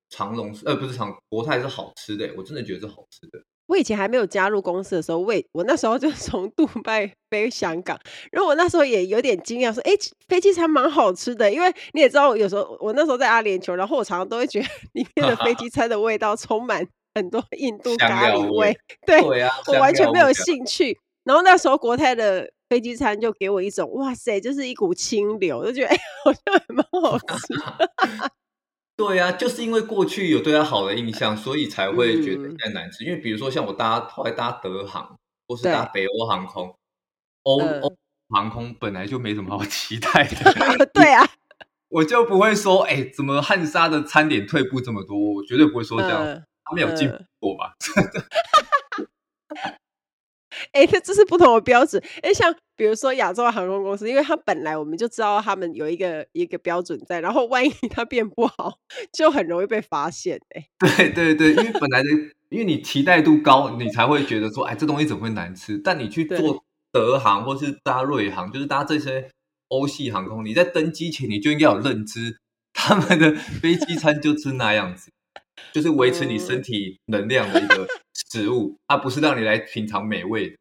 [0.09, 3.43] 长隆呃不是长国泰是好吃的，我真的觉得是好吃的。
[3.67, 8.01] 我以前还没有加入公司的时候，我我那时候就从杜拜飞香港，
[8.33, 9.93] 然后我那时候也有点惊讶，说：“哎，
[10.27, 16.83] 飞机餐蛮好吃的。”因为你也知道，有时候我那时候在阿联酋，然后我常常都会觉得里面的飞机 餐的味道充满
[17.15, 18.75] 很多印度咖喱味。
[19.05, 20.99] 对，对啊，我完全没有兴趣。
[21.29, 27.55] 然后那时候国泰的飞机餐就给我一种哇塞，就是一股清流，就觉得哎，好像还蛮好吃。
[28.97, 33.05] 对呀、啊，就是因为过去有对他好的印象，所以才会觉得太难吃。
[33.05, 36.75] 嗯、因为比如说像我搭后来搭德航或是搭北欧航空，
[37.43, 37.95] 欧欧
[38.31, 40.87] 航空本来就没什么好 期待的。
[40.95, 41.29] 对啊，
[41.91, 45.35] 我就不会说，哎，怎么汉莎的餐点退步这么多？
[45.35, 47.75] 我绝对不会说这样，他没有进步过吧？
[50.73, 52.03] 哎，这这是不同的标准。
[52.23, 58.79] 哎，像比如说亚洲航空公司，因为它本来我们就知道他们有一个一个标准在，然后万一它变不好，
[59.13, 60.41] 就很容易被发现。
[60.55, 62.09] 哎，对对对，因为本来的，
[62.51, 65.79] 因为你期待度高，你才会觉得说，哎，这东西怎么会难吃？
[65.79, 69.31] 但你去做德航或是搭瑞航，就是搭这些
[69.69, 72.39] 欧系航空，你在登机前你就应该有认知，
[72.73, 75.11] 他们的飞机餐就吃那样子。
[75.73, 77.85] 就是维持你身体能量的一个
[78.31, 80.57] 食物，它不是让你来品尝美味的。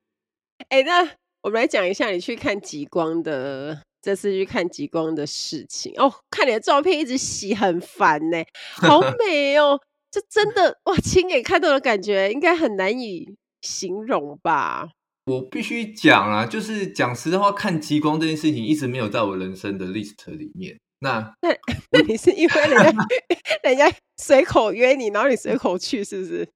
[0.70, 1.02] 哎、欸，那
[1.42, 6.14] 我们来讲一下你去看极光的这次去看极光的事情哦。
[6.30, 8.44] 看你的照片一直洗很烦呢，
[8.76, 9.80] 好 美哦！
[10.10, 14.90] 这真的哇，亲眼看到的感觉应该很难以形容吧？
[15.26, 20.78] 我必须讲啊，就是讲实话，看极光这件事情一直没有在我人生的 list 里面。
[21.00, 21.50] 那 那
[21.92, 23.06] 那你是因为人家
[23.64, 26.48] 人家随口约你，然后你随口去，是不是？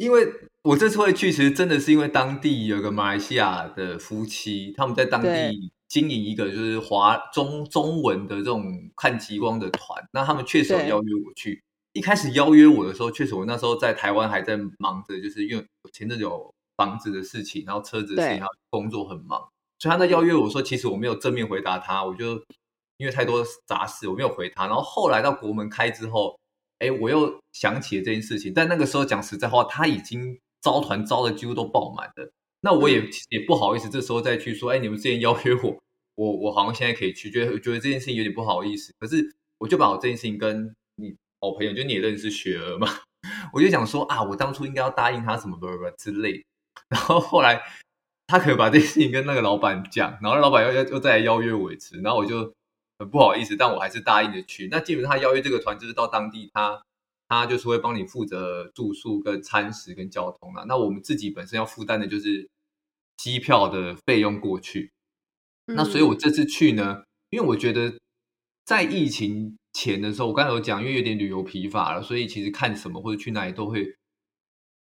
[0.00, 0.26] 因为
[0.62, 8.64] 我这次会去，其实真的是因为当地有个马来西亚的夫妻，他们在当地经营一个就是华中中文的这种
[8.96, 10.02] 看极光的团。
[10.12, 11.62] 那他们确实有邀约我去。
[11.92, 19.38] 一开始邀约我的时候，确实我那时候在台湾还在忙着，就是因为我前阵有房子的事情，然后车子的事情，然后工作很忙，
[19.78, 22.42] 所以他在邀约我说，其实我没有正面回答他，我就。
[22.96, 24.66] 因为太多杂事，我没有回他。
[24.66, 26.38] 然后后来到国门开之后，
[26.80, 28.52] 哎，我又想起了这件事情。
[28.52, 32.32] 但那个时候讲实在话，他已经招团招的几乎都爆满了。
[32.62, 35.78] 那我也也不好意思，这时候再去说，哎，你们之前邀约我，
[36.16, 38.92] 我我好像现在可以去，觉得觉得这件事情有点不好意思。
[38.98, 42.88] 可是我就把我这件事情跟你好朋友，就你也认识雪儿嘛，
[43.54, 46.44] 我就想说啊，我当初应该要答应他什么不不不之类。
[46.88, 47.62] 然后后来
[48.26, 52.52] 他可以把这件事情跟那个老板讲，然后老板又又又再来邀约我一次，然后我就。
[53.00, 54.68] 很不好意思，但我还是答应的去。
[54.70, 56.82] 那基本上他邀约这个团，就是到当地他
[57.26, 60.64] 他就是会帮你负责住宿跟餐食跟交通啊。
[60.68, 62.46] 那我们自己本身要负担的就是
[63.16, 64.92] 机票的费用过去。
[65.64, 65.76] 嗯。
[65.76, 67.98] 那所以我这次去呢，因为我觉得
[68.66, 73.96] 在疫情前的时候，我刚才有讲，因为有点旅游疲乏了，所以其实看什么或者去哪里都会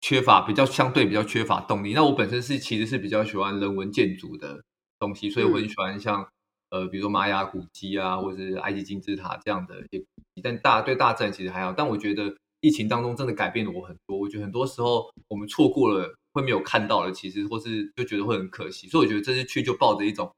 [0.00, 1.92] 缺乏比较相对比较缺乏动力。
[1.92, 4.64] 那我本身是其实是比较喜欢人文建筑的
[4.98, 6.26] 东西，所以我很喜欢像。
[6.70, 11.72] 呃，比如说玛雅古迹啊，或者是埃及金字塔这样的一些古迹，但大对大自然其实还好。
[11.72, 14.18] 但我觉得疫情当中真的改变了我很多。
[14.18, 18.88] 我觉得很多时候我们错过了，会没有看到了，其实或是就觉得会很可惜。
[18.88, 20.28] 所以我觉得这次去就抱着一种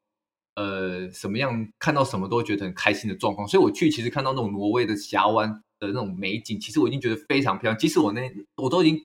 [0.54, 3.48] 呃什么样看到什么都觉得很开心的状况。
[3.48, 7.78] 所以我去其实看到那种挪威的峡湾的那种美景，其实我已经觉得非常漂亮。
[7.78, 9.02] 即使我那我都已经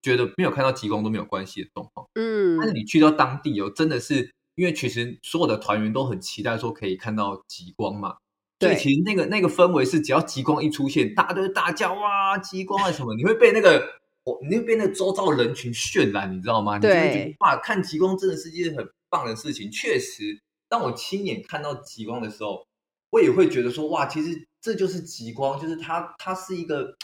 [0.00, 2.06] 觉得没有看到极光都没有关系的状况。
[2.14, 4.30] 嗯，但是你去到当地哦，真的是。
[4.54, 8.16] 因为其实所有的团员都很期待说可以看到极光嘛，
[8.58, 13.82] 对，所以其实那个那个氛围是只要极光一出现，大家都会大叫哇，极光啊什么，你会被那个
[14.24, 16.78] 我，你会被那个周遭的人群渲染，你知道吗？
[16.78, 19.70] 对，你就会觉得哇，看极光真的是一件很棒的事情。
[19.70, 20.38] 确实，
[20.68, 22.66] 当我亲眼看到极光的时候，
[23.10, 26.94] 我也会觉得说哇，其实这就是极光，就是它它是一个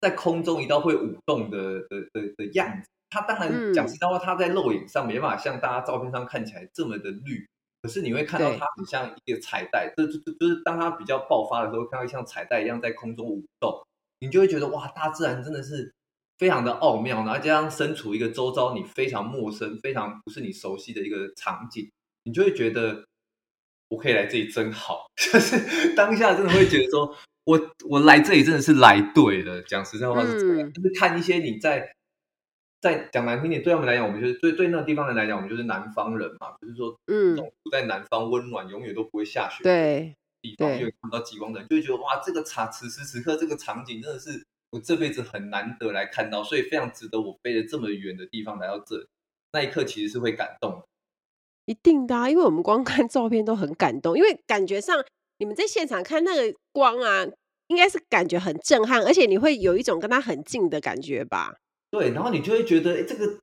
[0.00, 2.88] 在空中一道会舞动的的的的样子。
[3.12, 7.46] 它当然讲实在话，它在肉眼上没办法像大家照片上看起来这么的绿，
[7.82, 13.86] 可是你会看到它很像一个彩带，这就就是当它比较爆发的时候，看到像彩带一样在空中舞动，
[14.20, 15.92] 你就会觉得哇，大自然真的是
[16.38, 21.90] 非常的奥妙，然后加上身处一个周遭你非常陌生、非常不是你熟悉的一个场景，
[22.24, 23.04] 你就会觉得
[23.88, 29.60] 我可以来这里真好， 就是当下真的会觉得说我我来这里真的是来对了。
[29.64, 31.92] 讲实在话是这样，嗯，就是看一些你在。
[32.82, 37.38] 在讲难听点，对他们来讲，我们就是对对那个地方人来讲，我们就是南方人嘛，就是说，嗯，
[37.70, 49.06] 在南方温暖，永远都不会下雪对地方，又看到极光的人，就会觉得哇，这个场此时此刻这个场景真的是我这辈子很难得来看到，所以非常值得我飞了这么远的地方来到这里，
[49.52, 50.82] 那一刻其实是会感动的。
[51.66, 55.00] 一定的啊，因为我们光看照片都很感动，因为感觉上
[55.38, 57.24] 你们在现场看那个光啊，
[57.68, 61.54] 应该是感觉很震撼，而且你会有一种跟他很近的感觉吧。
[61.92, 63.38] 对，然后你就会觉得，哎，这个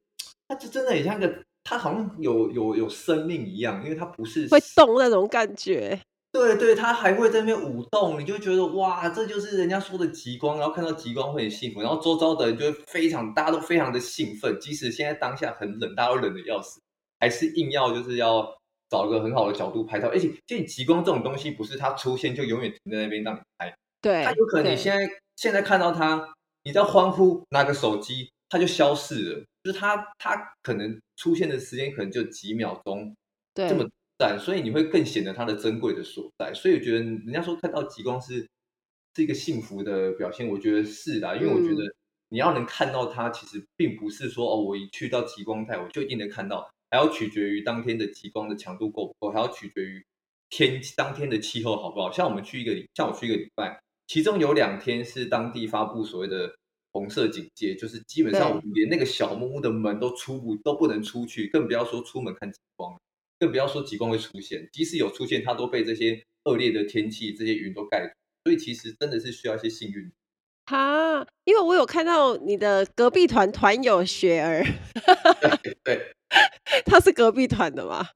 [0.47, 1.31] 它就真的很像个，
[1.63, 5.99] 它好像有有有生命一样，因为它不是会动那种感觉。
[6.31, 16.79] 对对，它还会在那边舞动，你就会觉得哇，这就是人家说的极光，然后看到极光会很幸福，然后周遭的人就会非常，大家都非常的兴奋，即使现在当下很冷，大家都冷的要死，
[17.19, 18.51] 还是硬要就是要
[18.89, 20.07] 找一个很好的角度拍照。
[20.07, 26.27] 而且，就极光这种东西，不是它出现就永远停在那边让你拍，对，它有可能你现在现在看到它，
[26.63, 28.31] 你在欢呼，拿个手机。
[28.49, 33.15] 它就消失了，就是它，它可能出现的时间可能就几秒钟，
[33.53, 36.51] 对这么短，所以你会更显得它的珍贵的所在。
[36.53, 38.47] 所以我觉得人家说看到极光是
[39.15, 41.93] 是一个幸福的表现，我觉得是的，因为我觉得
[42.29, 50.03] 你要能看到它，其实并不是说哦，我一去到极光带我就一定能看到，还要取决于当天的极光的强度够不够，还要取决于
[50.49, 52.11] 天当天的气候好不好。
[52.11, 56.55] 像我们去一个礼，像我去一个礼拜，其中有两天是当地发布所谓的。
[56.91, 62.99] 红色警戒，就是基本上我们连那个小木屋的门都出不都不能出去，更不要说出门看极光，
[63.39, 64.67] 更不要说极光会出现。
[64.73, 68.13] 即使有出现，它都被这些恶劣的天气、这些云都盖住。
[68.43, 70.11] 所以其实真的是需要一些幸运。
[70.65, 74.63] 哈，因为我有看到你的隔壁团团友雪儿，
[75.61, 76.13] 对，对
[76.85, 78.07] 他是隔壁团的吗？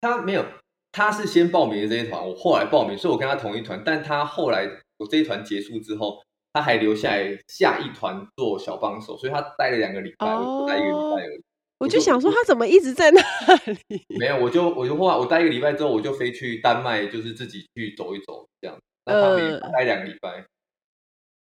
[0.00, 0.44] 他没有，
[0.90, 3.82] 他是先报名的这一团，我后来报名，所以我跟他同一团。
[3.84, 6.20] 但他后来我这一团结束之后。
[6.52, 11.42] 他还留下来下一团做小帮手，所以他待了两个礼拜，我待一个礼拜而已。
[11.78, 13.20] 我就想说他怎么一直在那
[13.88, 14.04] 里？
[14.18, 18.76] 没有，我就我就后来我待一个礼拜之后，我就飞去丹麦，就是自己去走一走这样。
[19.06, 20.44] 那他没待两个礼拜。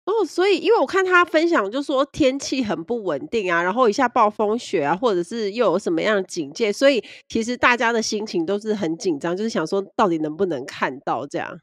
[0.06, 11.60] 哦，所以因为我看他分享，就说天气很不稳定啊，然后一下暴风雪啊，或者是又有什么样的警戒，所以其实大家的心情都是很紧张，就是想说到底能不能看到这样。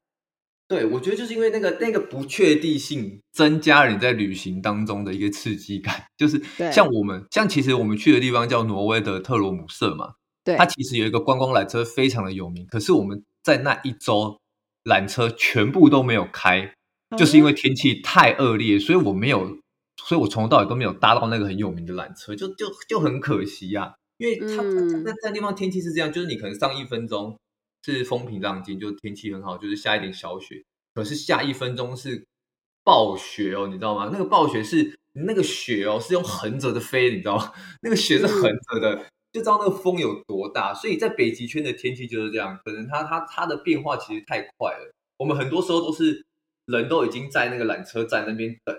[0.70, 6.04] 对，我觉得就是因为那个那个不确定性，增加了你在旅行当中的一个刺激感。
[6.16, 6.40] 就是
[6.72, 10.12] 像我们，像其实我们去的地方叫挪威的特罗姆瑟嘛，
[10.44, 12.64] 对，它其实有一个观光缆车非常的有名。
[12.68, 14.38] 可是我们在那一周
[14.84, 16.72] 缆车全部都没有开，
[17.18, 19.58] 就是因为天气太恶劣，所以我没有，
[20.06, 23.94] 所以我从头到尾都没有搭到那个很有名的缆车，就就就很可惜呀、啊。
[24.18, 24.62] 因为它
[25.02, 27.36] 那那地方天气是这样，就是你可能上一分钟。
[27.84, 30.62] 是风平浪静，就天气很好，就是下一点小雪。
[30.94, 32.26] 可是下一分钟是
[32.84, 34.10] 暴雪哦，你知道吗？
[34.12, 37.52] 那个暴雪是那个雪哦，是用横着的飞，你知道吗？
[37.82, 38.96] 那个雪是横着的，
[39.32, 40.74] 就知道那个风有多大。
[40.74, 44.92] 所以在北极圈的天气就是这样，可能它它它的变化其实太快了。
[45.16, 46.24] 我们很多时候都是
[46.66, 48.74] 人都已经在那个缆车站那边等，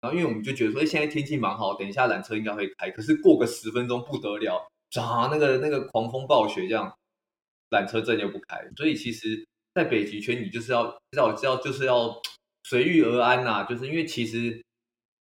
[0.00, 2.90] 然后因为我们就觉得说，现在天气蛮好，等一下缆车应该会开。
[2.90, 4.68] 可是过个十分钟不得了，
[5.00, 6.92] 啊，那个那个狂风暴雪这样。
[7.70, 12.20] 缆车证又不开，所以其实，在北极圈，你就是要知道，知道就是要
[12.64, 13.64] 随遇而安呐、啊。
[13.64, 14.62] 就是因为其实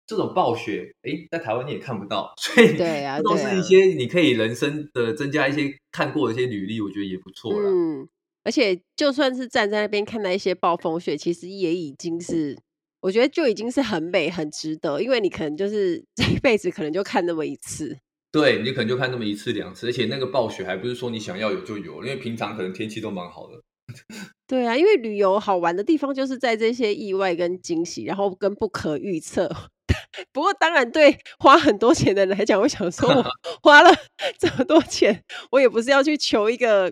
[0.05, 7.69] 这种暴雪，诶，在台湾你也看不到， 所以对啊，这都是一些你可以人生的增加一些看过的一些履历，我觉得也不错了。
[7.69, 8.07] 嗯，
[8.43, 12.57] 而且就算是站在那边看到一些暴风雪，其实也已经是，
[12.99, 17.97] 我觉得就已经是很美、很值得，因为你可能就是这一辈子可能就看那么一次。
[18.33, 23.61] 对，你可能就看那么一次两次，而且那个暴雪还不是说你想要有就有，因为平常可能天气都蛮好的。
[24.47, 29.47] 对啊，因为旅游好玩的地方就是在这些意外跟惊喜，然后跟不可预测。
[30.33, 33.23] 不过当然，对花很多钱的人来讲，我想说我
[33.61, 33.91] 花了
[34.39, 36.91] 这么多钱，我也不是要去求一个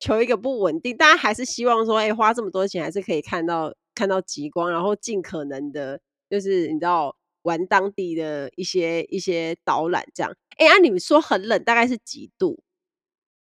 [0.00, 7.14] 求一个不稳定，大家还是希望说，哎，花这么多钱还是可以看到看到极光，然后尽可能的，就是你知道。
[7.42, 10.30] 玩当地的一些一些导览，这样。
[10.56, 12.62] 哎、欸，啊，你们说很冷，大概是几度？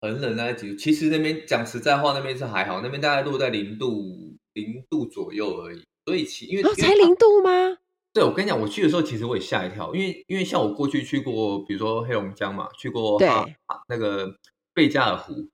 [0.00, 0.76] 很冷，大概几度？
[0.76, 5.84] 其实那边讲实在话，那边是还好，那边大概落在零度零度左右而已。
[6.04, 7.78] 所以其因为、哦、才零度吗？
[8.12, 13.54] 对，我跟你讲，我去的时候其实我也吓一跳，因为因为像我过去去过，比如说黑龙江嘛，去过哈对
[13.88, 14.36] 那个
[14.74, 15.48] 贝加尔湖，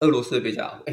[0.00, 0.84] 俄罗斯的贝加尔湖。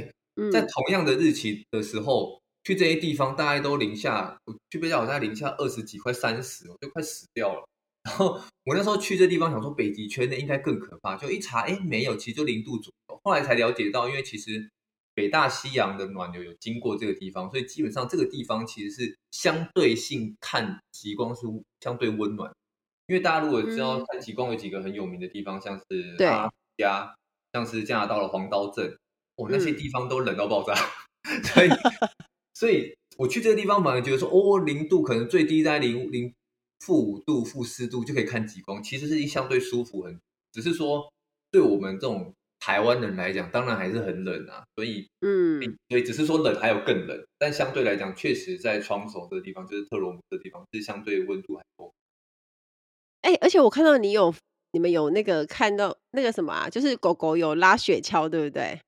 [0.52, 2.42] 在同样的日期的时候。
[2.68, 7.66] 去这些地方，大概都零下，我去贝加尔好像零下二十几，快三十，我就快死掉了。
[8.04, 13.18] 然后我那时候去这地方，想说北极圈的应该更可怕，就一查，哎，没有，其实就零度左右。
[13.24, 14.70] 后来才了解到，因为其实
[15.14, 21.44] 北大西洋的暖流有经过这个地方，所以基本上这个地方其实是相对性看极光是
[21.80, 22.52] 相对温暖。
[23.06, 27.16] 因为大家如果知道看极光有几个很有名的地方，像是阿普加，
[27.54, 28.98] 像是加拿大的黄刀镇，
[29.38, 30.76] 哦，那些地方都冷到爆炸，
[31.54, 31.70] 所以。
[32.58, 36.34] 所以我去这个地方，反而觉得说，哦，零度可能最低在零零
[36.80, 40.20] 负五度、负四度就可以看极光，其实是相对舒服很。
[40.52, 41.08] 只是说，
[41.52, 44.64] 对我们这种台湾人来讲，当然还是很冷啊。
[44.76, 51.92] 所以，嗯，所以只是说冷还有更冷，但相对来讲，确实在窗手这个地方，就是特罗姆这个地方，是相对温度还高。
[53.22, 54.34] 哎、欸，而且我看到你有
[54.72, 58.80] 你们有那个看到那个什么啊，就是狗狗有拉雪橇，对不对？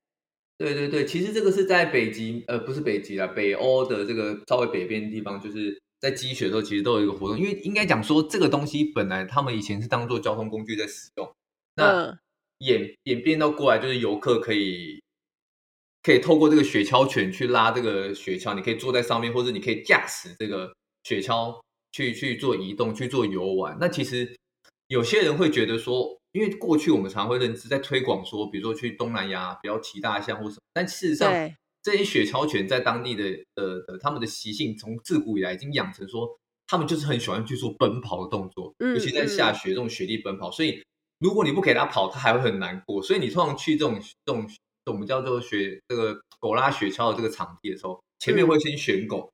[0.60, 7.38] 对对对，其实这个是在北极，呃，不是北极啦，北欧的这个稍微北边的地方，就是在积雪的时候，其实都有一个活动。
[7.38, 11.34] 因为应该讲说，这个东西本来他们以前是当做交通工具在使用，
[11.76, 12.14] 那
[12.58, 15.00] 演演变到过来，就是游客可以
[16.02, 20.70] 可以透过这个雪橇犬去拉这个雪橇，你可以坐在上面，或者你可以驾驶这个
[21.04, 21.58] 雪橇
[21.90, 23.78] 去去做移动、去做游玩。
[23.80, 24.36] 那其实
[24.88, 31.32] 有些人会觉得说，因为过去我们常会认知在推广说，比如说去东南亚比较骑大象或什么，但事实上
[31.82, 33.24] 这些雪橇犬在当地的
[33.56, 36.28] 呃呃他们的习性，从自古以来已经养成说，
[36.66, 40.50] 他们就是很喜欢去做奔跑的动作，尤其在下雪这种雪地奔跑。
[40.50, 40.82] 所以
[41.18, 43.02] 如果你不给它跑，它还会很难过。
[43.02, 44.46] 所以你通常去这种这种
[44.86, 49.30] 我们叫做雪这个狗拉雪橇的这个场地的时候，前面会先选狗。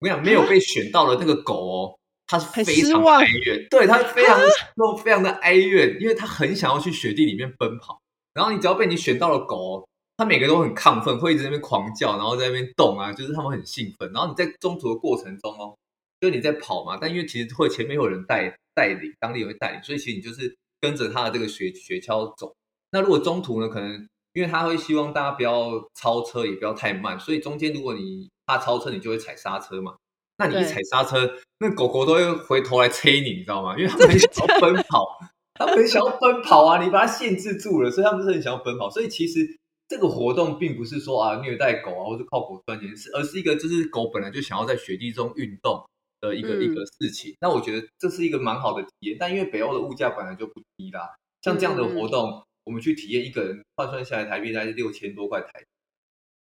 [0.00, 1.96] 我跟你讲，没有被选到的那个狗哦。
[2.30, 4.38] 他是非常哀怨，对，他非常
[4.76, 8.00] 都非常的哀怨，因为他很想要去雪地里面奔跑。
[8.32, 9.84] 然后你只要被你选到了狗，
[10.16, 14.12] 他每个都很亢奋，会一直在那边狂叫，然后在那边动啊，就是他们很兴奋。
[14.12, 15.76] 然后你在中途的过程中哦，
[16.20, 22.54] 就你在跑嘛，但因为其实会前面有人带带领，当地有人带领，所以其实你就是跟着他的这个雪雪橇走。
[22.92, 29.96] 那如果中途呢，可能因为他会希望大家不要超车，也不要太慢，所以中间如果你怕超车，你就会踩刹车嘛。
[30.40, 33.76] 那你一踩刹车，那狗狗都会回头来催你，你知道吗？
[33.76, 35.20] 因为它们很想要奔跑，
[35.52, 36.82] 它们很想要奔跑啊！
[36.82, 38.88] 你把它限制住了，所以它们是很想要奔跑。
[38.88, 39.46] 所以其实
[39.86, 45.84] 这个活动并不是说啊虐待狗啊，或是靠狗赚钱，是而是一个就是狗本来就想要在雪地中运动
[46.22, 47.34] 的一个、嗯、一个事情。
[47.42, 49.16] 那我觉得这是一个蛮好的体验。
[49.20, 55.66] 但因为北欧的物价本来就不低啦，像这样的活动，嗯、我们去体验，一个人换算下来台币大概是六千多块台币。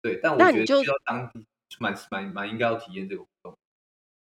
[0.00, 1.44] 对，但我觉得去到当地
[1.80, 3.37] 蛮蛮蛮应该要体验这个活动。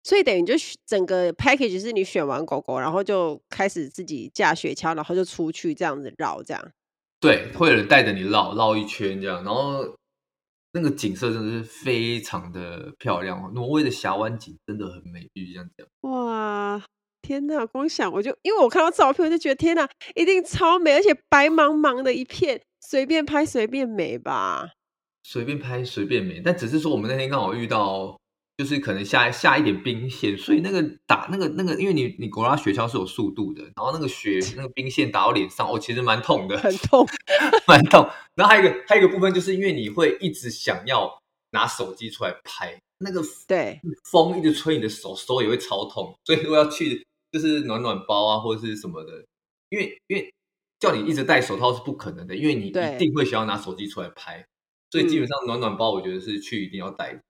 [0.07, 0.53] 所以等于就
[0.85, 6.71] 整个 package 是你选完狗狗，然后就开始自己架雪橇，然后就出去这样子绕，这样。
[7.19, 9.83] 对，会有人带着你绕绕一圈这样，然后
[10.71, 15.85] 那个景色真的是非常的漂亮，挪威的峡湾景真的很美丽，这样讲。
[16.09, 16.81] 哇，
[17.21, 17.65] 天哪！
[17.65, 24.69] 光想我就因为我看到照片，我就觉得天哪，一定超美，而且白茫茫的一片，随便拍随便美吧。
[25.23, 28.17] 随便拍随便美，但只是说我们那天刚好遇到。
[28.57, 37.05] 就是可能下下一点冰线，所以那个打那个那个，因为你你狗拉雪橇是有速度的，然后那个雪那个冰线打到脸上，哦，其实蛮痛的，很痛，
[37.67, 38.09] 蛮痛。
[38.33, 43.79] 然后还有一个还有一个部分，就是因为你会一直想要拿手机出来拍，那个对
[44.11, 46.15] 风一直吹你的手，手也会超痛。
[46.25, 49.23] 所以如果要去就是暖暖包啊或者是什么的，
[49.69, 50.33] 因为因为
[50.79, 54.43] 叫你一直戴手套是不可能的，因为你一定会想要拿手机出来拍，
[54.89, 57.21] 所以基本上暖暖包我觉得是去一定要带的。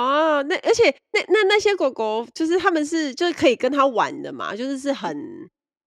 [0.00, 5.16] 啊，那而且那那那些狗狗，就是他们是就是可以跟他玩的嘛，就是是很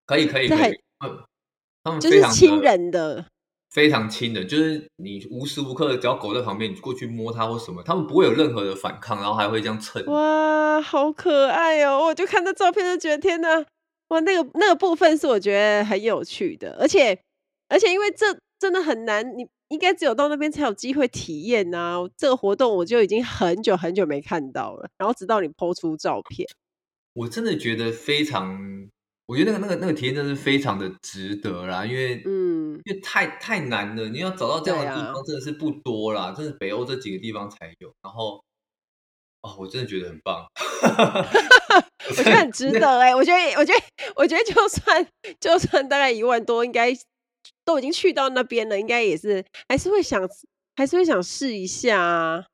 [0.06, 0.80] 可以可以，可以
[1.84, 3.26] 他们就是亲人的，
[3.70, 10.04] 非常亲的，就是你无时无刻只要狗在旁边，你过去摸它或什么，他们不会有任何的反抗，然后还会这样蹭。
[10.06, 12.06] 哇，好可爱哦！
[12.06, 13.66] 我就看到照片就觉得天哪，
[14.10, 17.20] 哇，那个那个部分是我觉得很有趣的，而且
[17.70, 19.48] 而且因为这真的很难，你。
[19.70, 21.98] 应该只有到那边才有机会体验啊！
[22.16, 26.48] 这个活动我就已经很久很久没看到了，然后直到你 po 出照片，
[27.14, 28.58] 我真的觉得非常，
[29.26, 37.92] 我觉得那个那个那个体验真的是非常的值得啦，因为嗯，因为太太难了，你要找到这样的地方真的是不多啦，真的北欧这几个地方才有。
[38.02, 38.42] 然后，
[39.42, 40.46] 哦，我真的觉得很棒
[42.10, 43.82] 我觉得很值得哎、欸，我觉得我觉得
[44.16, 45.06] 我觉得就算
[45.42, 46.94] 就算大概一万多，应该。
[47.68, 50.26] 都已经去到那边了，应该也是还是会想，
[50.78, 52.46] 还是会想试一下啊。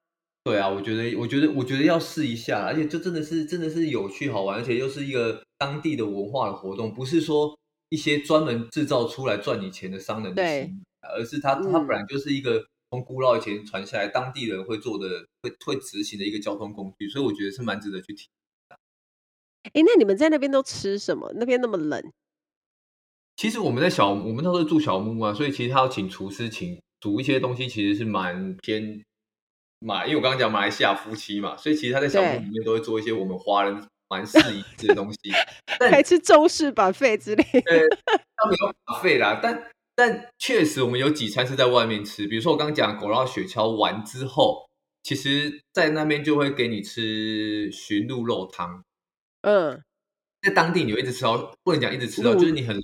[0.44, 7.56] 对啊，我觉得，我觉得，我觉得要试一下，而且这真的是，真的是有趣好玩，而且又是一个当地的文化的活动，不是说
[7.90, 10.74] 一些专门制造出来赚你钱的商人对，
[11.16, 15.08] 而是它它本来就是一个从古老以前传下来，当地人会做的、
[15.44, 18.28] 会会执行的一个交通工具，所以我觉得是蛮值得去体
[18.72, 18.80] 验。
[19.74, 21.32] 哎，那你们在那边都吃什么？
[21.36, 22.12] 那边那么冷。
[23.36, 29.04] 其实我们在小，我们那时候住小木屋啊，所以其实他要请厨师，请煮一些东西，其实是蛮偏
[29.80, 35.20] 马，因为我刚刚讲马来西亚夫妻嘛，所以其实他在小木屋里面都会做一些我们华人蛮适宜吃的东西，
[35.80, 37.90] 但还吃中式 buffet 之类的，对，
[38.38, 44.70] 他没有 buffet 啦，但但确实我们有几餐是在外面吃，比如说我刚刚讲狗拉雪橇完之后，
[45.02, 48.84] 其实在那边就会给你吃驯鹿肉汤，
[49.42, 49.82] 嗯，
[50.42, 52.80] 在当地你会一直吃到，不能讲一直吃到，就是你很。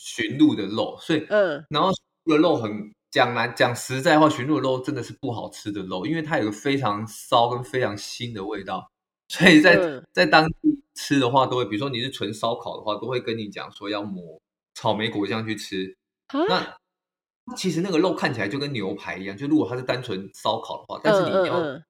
[0.00, 1.90] 驯鹿的肉，所以嗯，然后
[2.24, 8.88] 的肉很讲难讲实在话，驯鹿的肉真的是不好吃的肉，因为它有个非常骚跟非常腥的味道，
[9.28, 14.40] 所以在、嗯、在当地吃的话，都会比如说你是纯烧烤的话，都会跟你讲说要抹
[14.74, 15.92] 草莓果酱去吃。
[16.28, 21.80] 啊、那其实那个肉看起来就跟牛排一样，就如果它是单纯烧烤的话，但是你要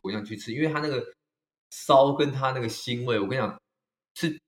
[0.00, 1.04] 果酱去吃，因为它那个
[1.70, 3.58] 骚跟它那个腥味，我跟你讲
[4.14, 4.38] 是。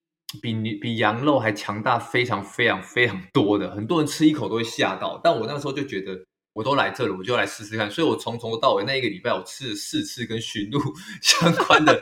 [0.40, 5.20] 比你比羊肉还强大，非常非常非常多的，很多人吃一口都会吓到。
[5.22, 7.90] 但我那时候就觉得，我都来这了，我就来试试看。
[7.90, 10.80] 所以我从从头到尾那一个礼拜，我吃了四次跟驯鹿
[11.20, 12.00] 相关的。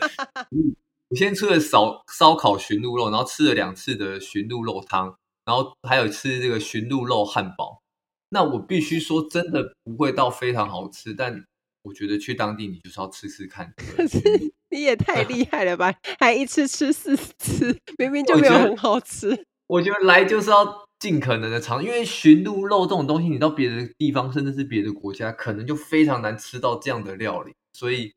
[1.08, 5.16] 我先吃了烧烧烤驯鹿肉，然后吃了两次的驯鹿肉汤，
[5.46, 7.80] 然后还有吃这个驯鹿肉汉堡。
[8.28, 11.42] 那我必须说，真的不会到非常好吃，但
[11.82, 13.72] 我觉得去当地你就是要吃吃看。
[14.70, 19.44] 你也太厉害了吧，还一次吃四次， 明明就没有很好吃。
[19.66, 28.12] 我觉得来就是要尽可能的尝，因为驯鹿肉这种东西，你到别的地方，甚至是别的国家，可能就非常难吃到这样的料理，所以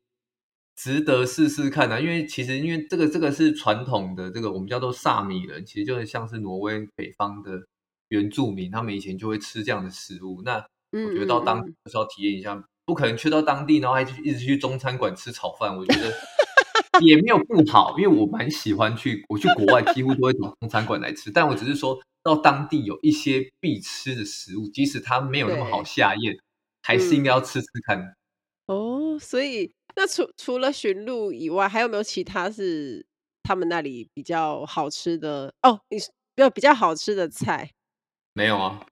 [0.76, 2.00] 值得试试看啊。
[2.00, 7.62] 因为其实，因为这个这个是传统的，这个我们叫做萨米人，其实就像是挪威北方的。
[8.08, 10.56] 原住民他们以前就会吃这样的食物，那
[10.90, 16.12] 我觉得到当地就是要体验一下，不可能去到当地然后还去一直去中餐馆吃炒饭，我觉得
[17.00, 26.38] 也没有不好，因为我蛮喜欢去，我去国外几乎都会找中餐馆来吃，但我只是说到当地有一些必吃的食物，即使它没有那么好下咽，
[26.82, 27.98] 还是应该要吃吃看。
[27.98, 28.14] 嗯。
[28.66, 33.04] 哦，所以那除除了驯鹿以外，还有没有其他是
[33.42, 35.52] 他们那里比较好吃的？
[35.62, 35.98] 哦，你
[36.36, 37.70] 有比较好吃的菜？
[38.34, 38.86] 没有啊，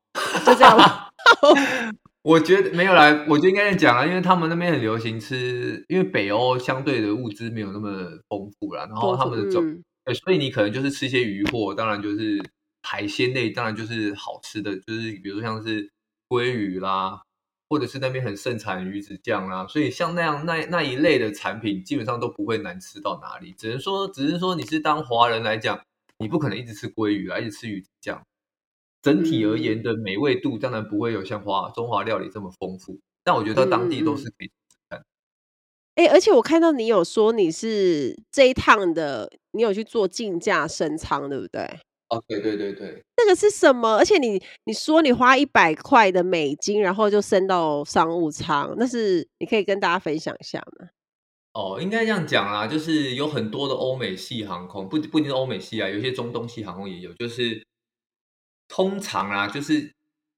[0.45, 1.11] 就这样吧。
[2.23, 7.89] 我觉得没有啦，我就应该讲啊，因为他们那边很流行吃，因为北欧相对的物资没有那么
[8.29, 12.39] 丰富啦，然后他们的种、嗯，所以你可能就是吃一些鱼货，当然就是
[12.83, 15.91] 海鲜类，当然就是好吃的，就是比如说像是
[16.29, 17.23] 鲑鱼啦，
[17.71, 23.55] 或者是那边很盛产鱼子酱啦，所以像那样那那一类的产品，基本上都不会难吃到哪里。
[23.57, 25.81] 只能说，只是说你是当华人来讲，
[26.19, 28.21] 你不可能一直吃鲑鱼啊，一直吃鱼子酱。
[29.03, 34.51] 整体而言的美味度当然不会有像华中华料理这么丰富，但我觉得当地都是可以
[34.91, 34.99] 看。
[35.95, 41.63] 哎、嗯欸，而且我看到你有说你是这一趟的，你有去做竞价升舱，对不对？
[42.11, 43.03] 哦，对对对对。
[43.17, 43.97] 那个是什么？
[43.97, 50.89] 而且你你说你花一百块的美金，然后就升到商务舱，那是你可以跟大家分享一下吗？
[51.55, 57.63] 哦，应该这样讲啦，就是有很多的欧美系航空，不不一定是欧美系啊，有些中东系航空也有，就是。
[58.71, 59.93] 通常啊，就是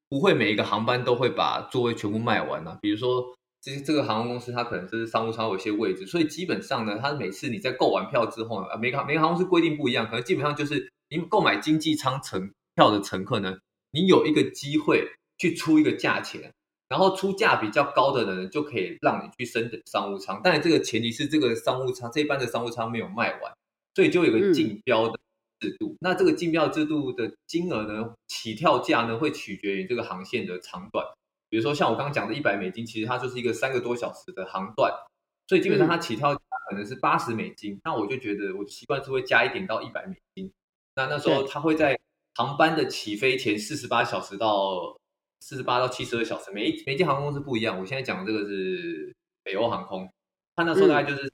[0.09, 2.78] 不会每一个航班都会把座位全部卖完啊。
[2.80, 3.22] 比如说，
[3.61, 13.55] 这这个航空公司它可能就是商务舱有一些位置，所以基本上呢，它每次你在购完票之后啊，每个每个航空公司规定不一样，可能基本上就是你购买经济舱乘票的乘客呢，
[13.91, 15.07] 你有一个机会
[15.37, 16.51] 去出一个价钱，
[16.89, 20.41] 然后出价比较高的人就可以让你去升等商务舱。
[20.43, 23.53] 当然，这个前提是这个商务舱这一班的商务舱没有卖完，
[23.95, 25.20] 所以就有个竞标的。
[25.63, 31.07] 嗯制度，那这个竞标制度的金额呢，起跳价呢会取决于这个航线的长短。
[31.49, 34.93] 比如说像我刚刚讲的一百美金，其实它就是一个三个多小时的航段，
[35.47, 37.75] 所以基本上它起跳价可能是八十美金。
[37.75, 37.81] 嗯。
[37.85, 40.51] 那我就觉得我习惯是会加一点到一百美金。
[40.97, 41.97] 那那时候它会在
[42.35, 44.97] 航班的起飞前四十八小时到
[45.41, 47.79] 四十八到七十二小时，每一每一间航空公司不一样。
[47.79, 50.11] 我现在讲的这个是北欧航空，
[50.57, 51.27] 他那时候大概就是。
[51.27, 51.31] 嗯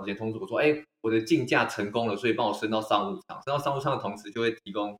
[0.00, 0.72] 直接通知我说：“哎，
[1.02, 3.36] 我的竞价成功了，所以帮我升到商务舱。
[3.42, 4.98] 升到商务舱的同时，就会提供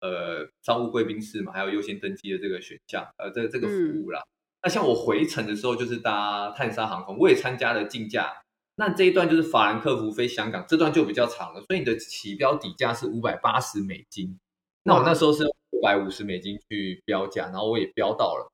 [0.00, 4.18] 呃商务贵宾室嘛，还有优先登机的这个选项，呃，这这个服务啦。
[4.18, 4.28] 嗯、
[4.64, 8.32] 那像我回程的时候，就是搭探沙航空，我也参加了竞价。
[8.74, 14.36] 那这一段就是法兰克福飞香港，这段就比较长了，所以你的起标底价是五百八十美金。
[14.82, 18.50] 那我那时候是五百五十美金去标价，然后我也标到了，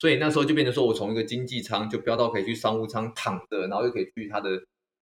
[0.00, 4.60] 所以那时候就变成说我从一个经济舱就标到可以去商务舱躺着，然后又可以去它的。”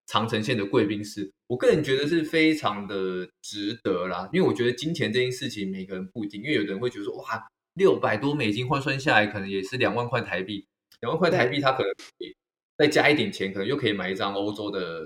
[0.08, 10.66] 长城县的贵宾室，我个人觉得是非常的值得啦，因为我觉得金钱这件事情每个人不一定，因为有的人会觉得说，哇，六百多美金换算下来可能也是两万块台币，
[11.02, 12.34] 两万块台币他可能可以
[12.78, 15.04] 再加一点钱，可能又可以买一张欧洲的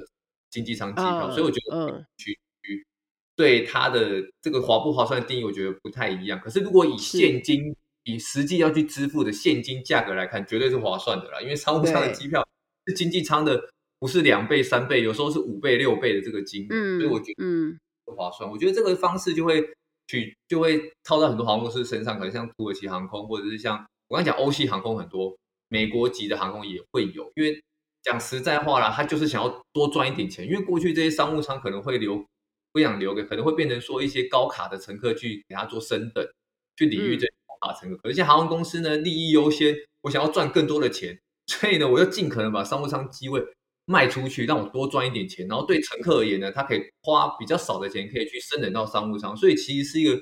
[0.51, 2.39] 经济舱机票，所以我觉得去
[3.35, 6.39] 对它的这个划不划算的定义，我觉得不太一样。
[6.39, 7.75] 可是如果以现金
[8.05, 12.47] 以实际要去支付的现金价格来看，绝对是划算的啦，因为商务舱的机票
[12.87, 13.61] 是经济舱的。
[14.03, 18.51] 不是两倍、三倍，有时候是五倍、六倍的这个金额，嗯，所以我觉得嗯不划算。
[18.51, 19.65] 我觉得这个方式就会
[20.09, 25.39] 去就会套在很多航空公司身上，可能像土耳其航空，或者是像我刚才讲欧系航空，很多
[25.69, 27.31] 美国籍的航空也会有。
[27.37, 27.63] 因为
[28.03, 30.49] 讲实在话啦，他就是想要多赚一点钱。
[30.49, 32.27] 因为过去这些商务舱可能会留
[32.73, 36.27] 不想留给，可能会变成说一些高卡的乘客去给他做升等，
[36.77, 37.97] 去礼遇这些高卡乘客。
[37.99, 43.41] 可是像航空公司呢，利益优先，我想要赚更多的钱，所以呢，我就尽可能把商务舱机位。
[43.87, 50.21] 卖出去让我多赚一点钱，然后对乘客而言呢，他可以花比较少的钱，可以去升等到商务舱，所以其实是一个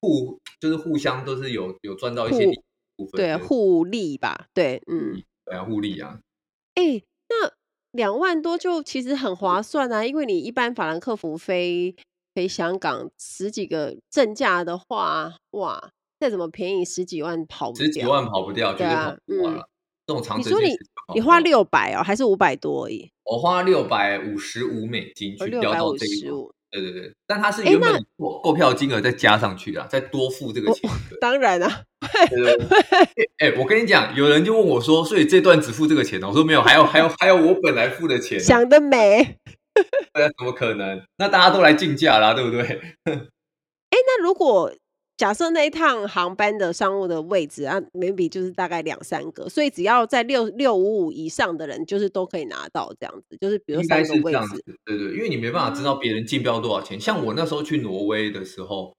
[0.00, 2.54] 互，就是互相都是有有赚到一些利
[2.96, 6.18] 部分，对，互利吧，对，嗯，对啊，互利啊。
[6.74, 7.52] 哎，那
[7.92, 11.94] 两万多就其实很划算啊，因为你一般法兰克福飞
[12.34, 19.68] 飞香港十几个正价的话，哇，再怎么便宜十几万跑不掉，十几万跑不掉，绝对跑不掉了。
[20.04, 20.76] 嗯这种长程，你说你
[21.14, 23.10] 你花六百哦，还是五百多而已？
[23.24, 26.20] 我花六百五十五美金去标到这一，
[26.70, 30.90] 对对对，但它是原本购购票金额再加上去的，再多付这个钱。
[31.20, 31.82] 当然啊，
[32.28, 33.30] 对对对。
[33.38, 36.28] 哎，我跟你讲，有人就问我说，所以这段只付这个钱呢？
[36.28, 38.38] 我说没有，还有还有还有我本来付的钱。
[38.38, 39.38] 想得美。
[40.12, 41.02] 对啊，怎么可能？
[41.16, 42.60] 那大家都来竞价啦，对不对？
[43.08, 44.70] 哎，那如果。
[45.16, 53.36] 假设那一趟航班的商务的位置啊，maybe 就是大概两三个，所以只要在六六五五以上的人，就是都可以拿到这样子。
[53.40, 56.98] 就是比如说三个位置，应该是这样子，对对，因为你没办法知道别人竞标多少钱。
[56.98, 58.92] 嗯、像我那时候去挪威的时候，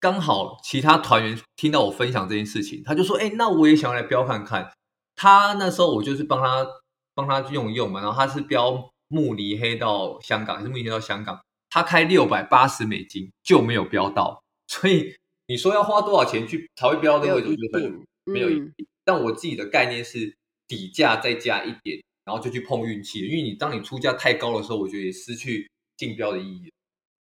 [0.00, 4.72] 刚好其他团员听到我分享这件事情，他就说：“哎，那我也想要来标看看。”
[5.14, 6.66] 他那时候我就是帮他
[7.14, 11.38] 帮他用一用嘛，然后他是标慕尼黑到香港，还是慕尼黑到香港？
[11.68, 15.14] 他开六百八十美金就没有标到，所以。
[15.50, 17.56] 你说要花多少钱去才会标那个位置？
[17.56, 18.66] 就很没有一定。
[18.66, 20.32] 嗯、但我自己的概念是
[20.68, 23.26] 底价再加一点，然后就去碰运气。
[23.26, 26.72] 因为你当你出价太高的时候，我觉得也失去竞标的意义。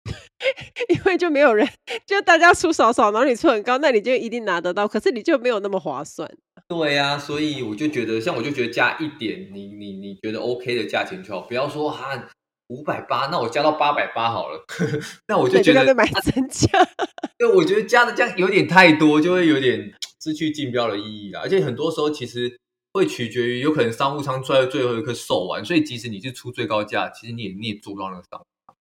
[0.93, 1.65] 因为就没有人，
[2.05, 4.89] 就大家出少少，然后你出很高，那你就一定拿得到。
[4.89, 6.29] 可是你就没有那么划算。
[6.67, 12.29] 对呀、啊，所以我就觉得，像我就觉得加一点，你你你觉得 OK 的价钱就好，不要说哈。
[12.71, 14.65] 五百八，那我加到八百八好了。
[15.27, 16.69] 那我就觉得买真价。
[17.37, 19.93] 对，我觉得加的价有点太多，就会有点
[20.23, 21.41] 失去竞标的意义了。
[21.41, 22.57] 而且很多时候其实
[22.93, 28.77] 会取决于，有可能商务舱最后最后一刻售完，所以即使你是出最高价，其实你也你也做不到那个商务舱。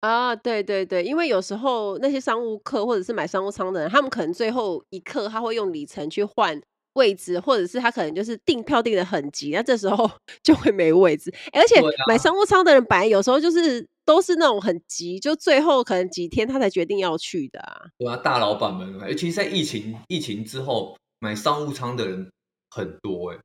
[0.00, 6.60] 啊，对对对，因为有时候那些商务客或者是买商务舱的人，他们可能最后一刻他会用里程去换。
[6.94, 10.10] 位置，或者是他可能就是订票订的很急，那这时候
[10.42, 11.32] 就会没位置。
[11.52, 17.82] 而且买商务舱的人，本来有时候就是都是那种很急，就最后可能几天他才决定要去的啊。
[17.98, 22.30] 对啊，大老板们，尤其是在疫情疫情之后，买商务舱的人
[22.70, 23.42] 很多哎、 欸。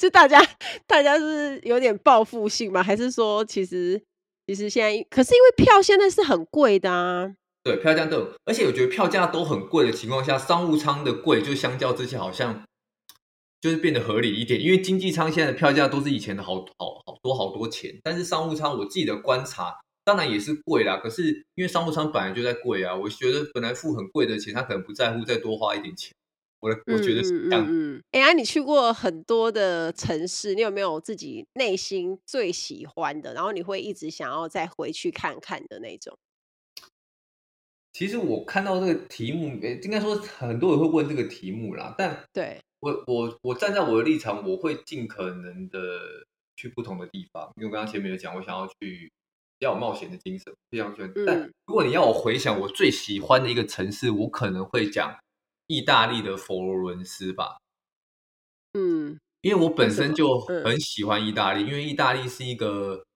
[0.00, 0.44] 是大家
[0.86, 2.82] 大家是有点报复性吗？
[2.82, 4.00] 还是说其实
[4.46, 7.34] 其实现在，可是因为票现在是很贵的啊。
[7.68, 12.64] 对，票价都有，而且我觉得票价都很贵的情况下，商务舱的贵就相较之下好像
[13.60, 26.14] 就是变得合理一点，因为经济舱现在的票价都是以前的好好好多好多钱，但是商务舱我自己的观察，当然也是贵啦，可是因为商务舱本来就在贵啊，我觉得本来付很贵的钱，他可能不在乎再多花一点钱，
[26.60, 27.66] 我的我觉得是这样。
[27.68, 28.02] 嗯嗯。
[28.12, 36.16] 哎呀，你去过很多的城市，你有没有自己内心最喜欢的，然后你会一直想要再回去看看的那种？
[37.98, 41.92] 其实我看到这个题目，诶，应该说很多人会问这个题目啦。
[41.98, 45.80] 但对我我我站在我的立场，我会尽可能的
[46.54, 47.50] 去不同的地方。
[47.56, 49.10] 因为我刚刚前面有讲，我想要去
[49.58, 51.12] 要有冒险的精神，非常喜欢。
[51.26, 55.18] 但如果你要我回想我最喜欢的一个城市，我可能会讲
[55.66, 57.56] 意大利的佛罗伦斯吧。
[58.74, 63.07] 嗯，因为我本身就很喜欢意大利，因为意大利是一个。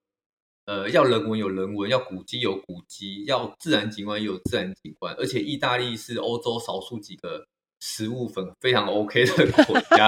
[0.64, 7.44] 呃，要人文有人文，要古迹有古迹，要自然景观有自然景观，而且意大利是欧洲少数几个
[7.80, 10.06] 食物粉非常 OK 的国家，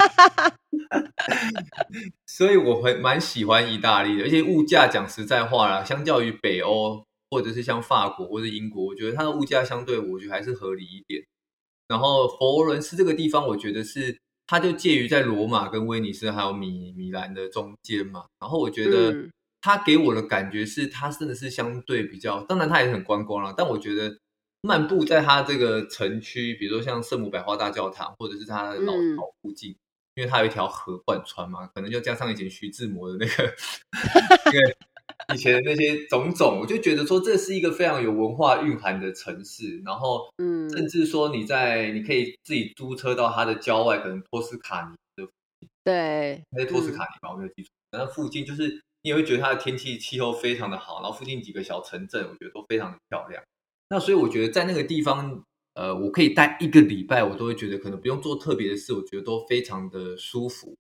[2.24, 4.22] 所以我会蛮喜欢意大利的。
[4.22, 11.20] 而且物价讲实在话啦，相较于北欧或者是像法国或者英国，我觉得它的物价相对我觉得还是合理一点。
[11.88, 18.26] 然后佛罗伦斯这个地方，我觉得是它就介于在罗马跟威尼斯还有米米兰的中间嘛。
[18.38, 19.28] 然后我觉得。
[19.64, 24.14] 他给我的感觉是，他真的是相对比较，当然他也很观光了，但我觉得
[24.60, 29.80] 漫步在他这个城区，比如说像圣母百花大教堂，或者是他的老巢附近，嗯、
[30.16, 33.54] 因为他有一条河贯穿嘛，可能就加上以前徐志摩的那个，
[34.50, 34.76] 对，
[35.34, 48.78] 以前的那些种种，我就觉得说这是一个非常有文化蕴含的城市，然后，嗯，甚至说你在你可以自己租车到他的郊外，可能托斯卡尼的附近，对，那是托斯卡尼吧，嗯、我没有记错，然后附近就是。
[49.04, 53.44] 你也会觉得它的天气气候非常的好，然后附近几个小城镇，我觉得都非常的漂亮。
[53.90, 55.44] 那所以我觉得在那个地方，
[55.74, 60.74] 呃，我可以待一个礼拜，我都会觉得可能不用做特别的事，我觉得都非常的舒服。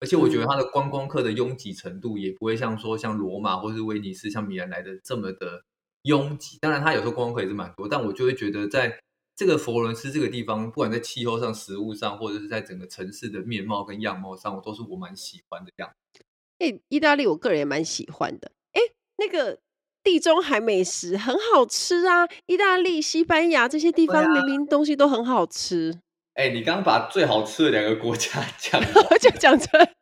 [0.00, 5.64] 而且我觉得它的观光客的拥挤程度也不会像说像罗马或是威尼斯、像米兰来的这么的
[6.02, 6.58] 拥挤。
[6.60, 9.00] 当然，它有时候观光客也是蛮多，但我就会觉得在
[9.34, 16.22] 这个佛罗伦斯这个地方，不管在气候上、食物上，或者是在整个城市的面貌跟样貌上，我都是我蛮喜欢的样子。
[16.62, 18.52] 哎，意大利我个人也蛮喜欢的。
[18.72, 18.80] 哎，
[19.16, 19.58] 那个
[20.04, 22.28] 地中海美食很好吃啊！
[22.46, 25.98] 意大利、西班牙这些地方明明东西都很好吃。
[26.34, 28.80] 哎，你刚刚把最好吃的两个国家 讲，
[29.20, 29.92] 就讲出来。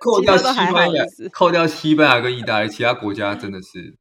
[0.00, 3.96] 扣掉西班牙，扣掉西班牙跟意大利，其他国家真的是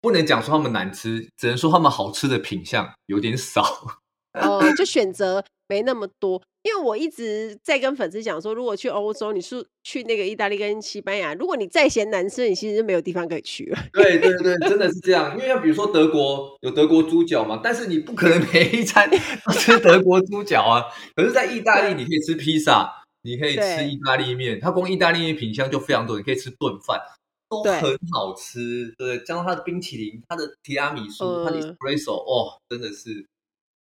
[0.00, 4.00] 不能讲说他们难吃，只能说他们好吃的品相有点少。
[4.32, 6.42] 哦，就选择没那么多。
[6.62, 13.78] 因为我一直在跟粉丝讲说，如果去欧洲，你是去那个意大利跟西班牙，如果你再嫌难吃，你其实就没有地方可以去了。
[13.92, 15.32] 对对对，真的是这样。
[15.36, 20.84] 因为像比如说德国有德国猪脚嘛，但是你不可能每一餐都吃德国猪脚啊。
[21.14, 22.92] 可是，在意大利你可以吃披萨，
[23.22, 27.00] 你可以吃意大利面，它光意大利面品相就非常多，你可以吃炖饭，
[27.48, 28.92] 都很好吃。
[28.98, 33.24] 对，加上它的冰淇淋、它的提拉米苏、嗯、它的 espresso，哦，真的是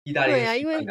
[0.04, 0.82] 意大利对啊，因为。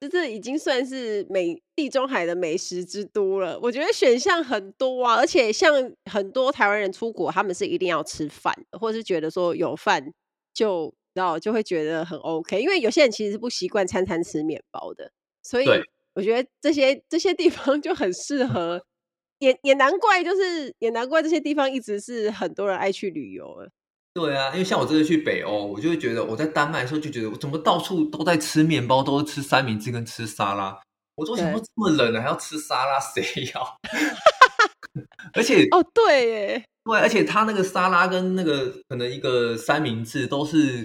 [0.00, 3.58] 这这已经算是美地中海的美食之都了。
[3.60, 10.12] 我觉得选项很多啊，而且像很多台湾人出国，他们是一定要吃饭的，或者是觉得说有饭
[10.54, 12.60] 就然后就会觉得很 OK。
[12.60, 15.10] 因为有些人其实是不习惯餐餐吃面包的，
[15.42, 15.66] 所以
[16.14, 18.82] 我觉得这些这些地方就很适合，
[19.40, 23.68] 也也难怪，就是也难怪这些地方一直是很多人爱去旅游了。
[24.20, 30.78] 对啊，因为像我这次去北欧，我就会觉得我在丹麦的时候就觉得我怎么到处都在吃面包，都是吃三明治跟吃沙拉。
[31.16, 33.00] 我说为什么这么冷了还要吃沙拉？
[33.00, 33.22] 谁
[33.54, 33.76] 要？
[35.32, 40.84] 而且哦，对耶，对，而且他那个沙拉跟那个可能一个三明治都是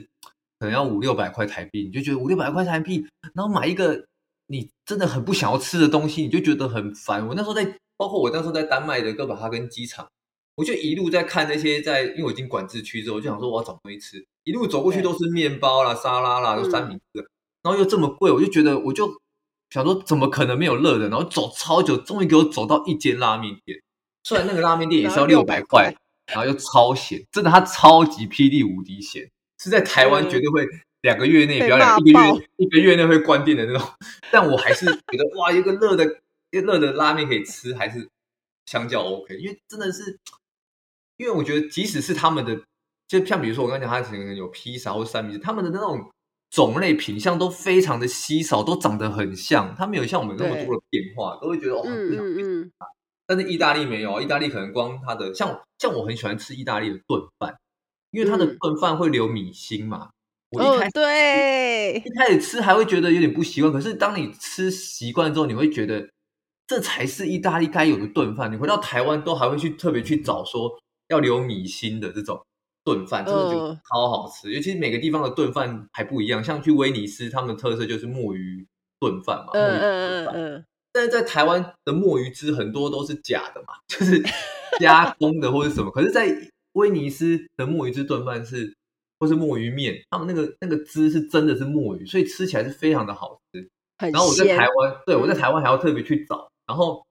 [0.59, 4.05] 可能要五六百块台币，你就觉得五六百块台币，然后买一个
[4.47, 7.27] 你真的很不想要吃的东西，你就觉得很烦。
[7.27, 7.65] 我那时候在，
[7.97, 10.07] 包括我那时候在丹麦的哥本哈根机场。
[10.55, 14.25] 我就一路在看那些在，因为我已经管制区之后，我就想说我要找东西吃。
[14.45, 17.19] 一路走过去都是面包啦、沙拉啦、都三明治，
[17.61, 19.11] 然后又这么贵，我就觉得我就
[19.71, 21.09] 想说怎么可能没有热的？
[21.09, 23.81] 然后走超久，终于给我走到一间拉面店。
[24.23, 25.93] 虽然那个拉面店也是要六百块，
[26.27, 29.29] 然后又超咸，真的它超级霹雳无敌咸，
[29.59, 30.65] 是在台湾绝对会
[31.01, 33.85] 两个月内不要两一个月一个月内会关店的那种。
[34.31, 36.05] 但我还是觉得哇，一个热的
[36.51, 38.07] 热的拉面可以吃，还是
[38.67, 40.17] 相较 OK，因为真的是。
[41.17, 42.59] 因为我觉得，即使是他们的，
[43.07, 46.09] 就像比如说我刚才讲，他可能有披萨或三明治，他们的那种
[46.49, 52.71] 种类品相都非常的稀少，都长得很像，他没有像我们那么多的变化，都会觉得哦，嗯嗯嗯。
[53.27, 57.55] 但是意大利没有，意大利可能光它的像像我很喜欢吃意大利的炖饭，
[58.11, 60.09] 因为它的炖饭会留米心嘛。
[60.51, 66.07] 我一开始、哦、对一开始吃还会觉得有点不习惯，可是当你吃习惯之后，你会觉得
[66.67, 68.51] 这才是意大利该有的炖饭。
[68.51, 70.71] 你回到台湾都还会去特别去找说。
[71.09, 72.43] 要留米心的这种
[72.83, 73.57] 炖饭，真的就
[73.89, 74.51] 超好吃。
[74.51, 78.65] 尤其是每个地方的炖饭还不一样，像去威尼斯，他们的特色就是墨鱼
[78.99, 79.51] 炖饭嘛。
[79.53, 80.65] 嗯嗯嗯。
[80.91, 84.23] 但是在台湾的墨鱼汁很多都是假的嘛，就是
[84.79, 85.91] 加工的或者什么。
[85.91, 86.33] 可是，在
[86.73, 88.73] 威尼斯的墨鱼汁炖饭是，
[89.19, 93.67] 或是墨鱼面，他们那个那个汁是真的是墨鱼，所以吃起来是非常的好吃。
[93.97, 96.49] 然后我在台湾，对，我在台湾还要特别去找。
[96.65, 97.05] 然后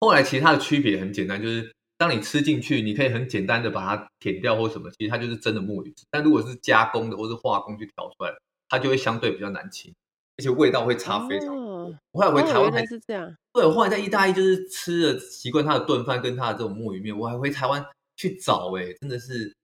[0.00, 1.72] 后来其实它的区别很简单，就是。
[2.00, 6.06] 当你吃进去，你可以很简单的把它舔掉或什么，其实它就是真的墨鱼汁。
[6.10, 8.32] 但如果是加工的或是化工去调出来，
[8.70, 9.92] 它就会相对比较难清，
[10.38, 11.94] 而且味道会差非常多。
[12.12, 13.30] 我后来回台湾还是这样。
[13.52, 17.84] 对，我后来在意大利就是吃了习惯它的炖饭跟它的这种墨鱼面，我还回台湾
[18.16, 19.54] 去找，哎，真的是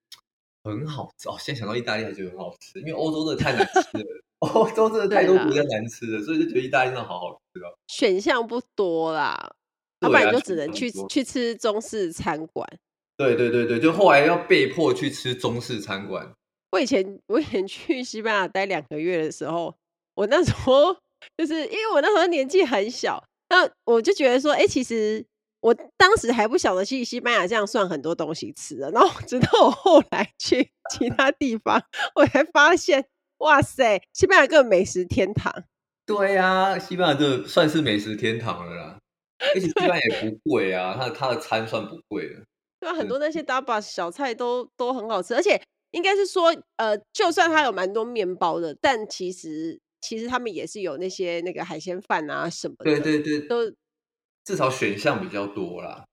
[0.62, 1.37] 很好吃哦。
[1.41, 4.05] 现在想到意大利还觉得很好吃，因为欧洲真的太难吃了，
[4.53, 7.72] 欧洲真的太多比较难吃了，所以就觉得意大利真的好好吃哦。
[7.89, 9.55] 选项不多啦。
[10.01, 12.68] 要不然就只能去去吃中式餐馆。
[13.16, 16.30] 对对对对，就后来要被迫去吃中式餐馆。
[16.72, 19.74] 我以前我以前去西班牙待两个月的时候，
[20.14, 20.94] 我那时候
[21.38, 25.24] 就是因为我那时候年纪很小，那我就觉得说，哎、欸，其实
[25.61, 28.90] 我当时还不晓得去西班牙这样算很多东西吃的。
[28.90, 31.82] 然后直到我后来去其他地方，
[32.16, 33.07] 我才发现，
[33.38, 35.64] 哇塞，西班牙个美食天堂。
[36.05, 38.99] 对呀、啊，西班牙就算是美食天堂了啦。
[39.39, 42.43] 而且西班牙也不贵啊，它的它的餐算不贵的。
[42.80, 45.61] 对啊，很多那些 tapas 小菜都都很好吃，而且
[45.93, 52.84] 应该是说，呃，就算它有蛮多面包的，但其实其实他们也是有那些那个海鲜饭啊什么的。
[52.84, 53.70] 对对对，都
[54.45, 56.05] 至少选项比较多啦。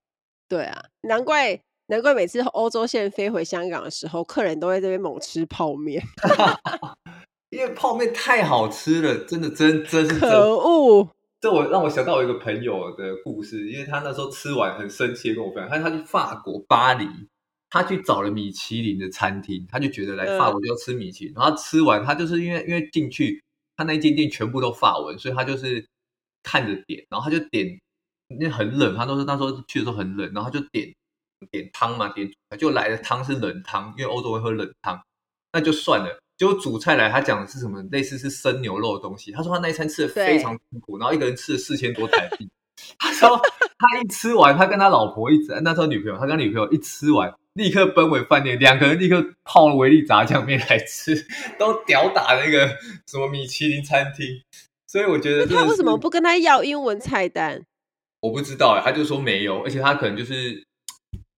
[0.48, 6.02] 对啊，难怪难怪每次欧洲线飞回香港的时候，客人都在这边猛吃泡面
[7.52, 11.10] 因为泡面太好吃了，真的真真是可恶。
[11.44, 17.06] 这我让我想到我一个朋友的故事，因为他那时候吃完很生气，跟我分享，他他去法国巴黎，
[17.70, 23.44] 他去找了米其林的餐厅，他就觉得来法国就要吃米其林，然后吃完他就是因为因为进去
[23.76, 25.86] 他那间店全部都法文，所以他就是
[26.44, 27.78] 看着点，然后他就点，
[28.30, 30.96] 因为很冷，他都是那时候去的时候很冷，然后他就点
[31.52, 34.98] 点汤嘛，点就来的汤是冷汤，因为欧洲会喝冷汤，
[35.52, 36.23] 那就算了。
[36.44, 37.82] 结果主菜来，他讲的是什么？
[37.89, 39.32] 类似是生牛肉的东西。
[39.32, 42.50] 他说他那一餐吃的非常辛苦，然后一个人吃了四千多台币。
[43.00, 51.26] 他说他一吃完，他跟他老婆一直那时候女朋友，他跟女朋友一吃完，立刻奔回饭店，两个人立刻泡了维力炸酱面来吃，
[51.58, 52.68] 都屌打那个
[53.08, 54.28] 什么米其林餐厅。
[54.86, 57.64] 所以我觉得他为什么不跟他要英文菜单？
[58.20, 60.62] 我不知道哎，他就说没有，而且他可能就是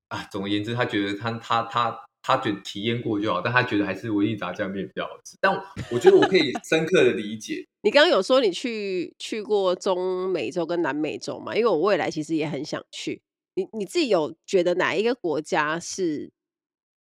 [0.07, 1.95] 啊，总而言之，他觉得他他他
[2.25, 5.37] 他觉得体验过就好，但他觉得还是维力炸酱面比较好吃。
[5.39, 5.53] 但
[5.91, 7.63] 我觉得我可以深刻的理解。
[7.83, 11.55] 你刚刚有说你去去过中美洲跟南美洲嘛？
[11.55, 13.21] 因为我未来其实也很想去。
[13.53, 16.31] 你你自己有觉得哪一个国家是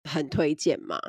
[0.03, 0.99] 很推荐吗？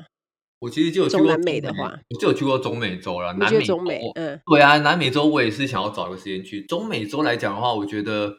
[0.61, 3.33] 我其实就有去过中南美的话，我就有去过中美洲了。
[3.33, 3.79] 南美洲，
[4.15, 6.63] 嗯，对啊，南美洲我也是想要找个时间去。
[6.63, 8.39] 中美洲来讲的话，我觉得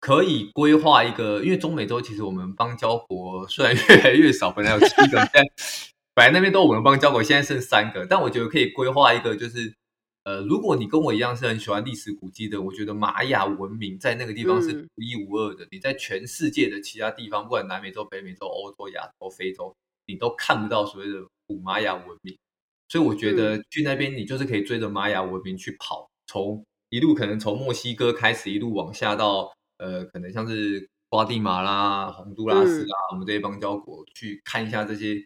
[0.00, 5.44] 可以规划一个，因为中美洲其实我们邦交国虽然越来越少，本来有七个，但
[6.14, 9.72] 本来那边都我们邦交国，现在剩三个，但我觉得可以规划一个，就是。
[10.22, 15.64] 呃，如果你跟我一样是很喜欢历史古迹的，我觉得玛雅文明在那个地方是独一无二的。
[15.64, 19.74] 嗯、你在全世界的其他地方，不管南美洲、北美洲、欧洲、亚洲、非洲，
[20.06, 22.36] 你都看不到所谓的古玛雅文明。
[22.90, 35.16] 所以我觉得去那边，你就是可以追着玛雅文明去跑，从一路可能从墨西哥开始，一路往下到呃，可能像是瓜地马拉、洪都拉斯啊，嗯、我们这些邦交国去看一下这些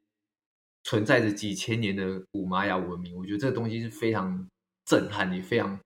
[0.84, 3.14] 存在着几千年的古玛雅文明。
[3.16, 4.46] 我觉得这个东西是非常。
[4.86, 5.80] 震撼，也非常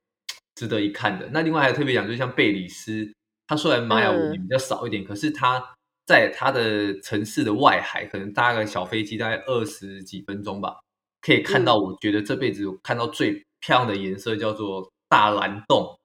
[0.57, 1.31] 值得一看的。
[1.33, 3.09] 那另外还有特别讲，就是像贝里斯，
[3.47, 5.65] 它虽然玛雅文明比较少一点，嗯、可是它
[6.05, 10.81] 在它的城市的外海，可能搭个小飞机，大概二十几分钟吧，
[11.21, 11.79] 可以看到。
[11.79, 15.98] 我觉得这辈子看到最漂亮的颜色叫做大蓝洞。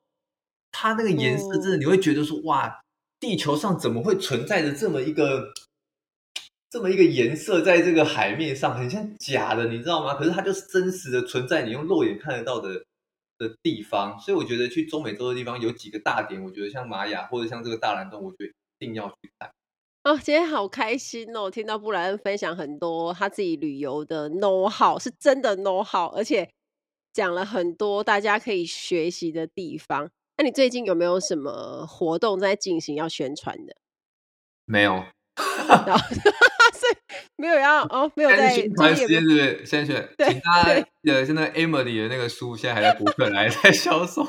[0.73, 2.81] 它那个颜色真的，你会觉得说，哇，
[3.21, 5.53] 地球上怎么会存在着这么一个？
[6.69, 10.15] 这么一个颜色在这个海面上很像假的，你知道吗？
[10.15, 12.83] 可是它就是真实的存在，你用肉眼看得到的
[13.37, 14.19] 的地方。
[14.19, 18.45] 所以我觉得去中美洲的地方有几个大点，我觉得像玛雅或者像这个大蓝洞，我觉得
[18.79, 19.51] 一定要去看。
[20.03, 21.51] 哦，今天好开心哦！
[21.51, 26.49] 听到布莱恩分享很多他自己旅游的 know how，是真的 know how，而且
[27.13, 30.09] 讲了很多大家可以学习的地方。
[30.37, 33.75] 那你最近有没有什么活动在进行要宣传的？
[34.65, 35.03] 没有。
[37.35, 39.65] 没有要哦，没有在宣传时间是不是？
[39.65, 44.23] 现在是，请大家记得现在 Emily 的那个书现在还在博客来 在销售，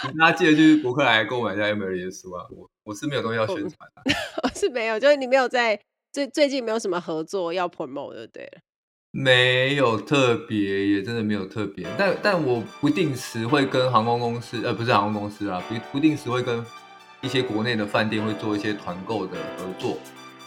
[0.00, 2.46] 请大家记得去博客来购买一下 Emily 的书啊！
[2.50, 3.70] 我我是没有东西要宣传
[4.04, 5.78] 的， 我是没有，就是你没有在
[6.12, 8.60] 最最近没有什么合作要 promote 的，对了，
[9.14, 16.64] 没有特别，也真的没有特别，但但我不定时会跟航空公司，呃，不是航空公司啊，不不定时会跟
[17.20, 19.98] 一些国内的饭店会做一些团购的合作。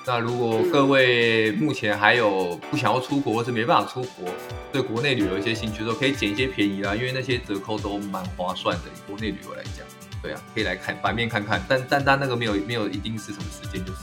[0.08, 4.28] 那如果各位目前还有不想要出国，或是没办法出国，
[4.74, 8.84] 对国内旅游一些兴趣的时候，可以捡一些便宜啦，因为那些折扣都蛮划算的。
[8.96, 9.86] 以国内旅游来讲，
[10.24, 14.00] 对啊，可以来看版面看看，但但但那个没有没有一定是什么时间就是。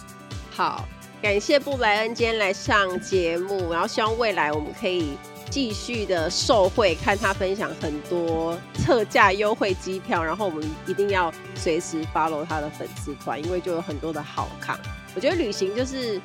[0.52, 0.88] 好，
[1.22, 5.16] 感谢布莱恩今天来上节目，然后希望未来我们可以
[5.48, 14.76] 继续的受惠，看他分享很多特价优惠机票，然后我们一定要随时 follow 他的粉丝团，因为就有很多的好看。
[15.14, 16.20] 我觉得旅行就是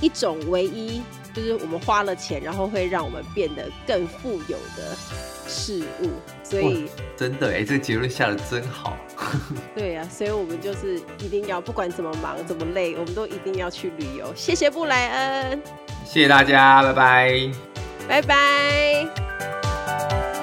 [0.00, 1.02] 一种唯一，
[1.38, 4.96] 就是我们花了钱，然后会让我们变得更富有的
[5.46, 6.10] 事物。
[6.42, 8.96] 所以真的哎，这个结论下的真好。
[9.74, 14.32] 对呀、啊，所以我们就是一定要，不管怎么忙怎么累，我们都一定要去旅游。
[14.34, 15.62] 谢谢布莱恩，
[16.04, 17.50] 谢谢大家，拜拜，
[18.08, 20.37] 拜拜。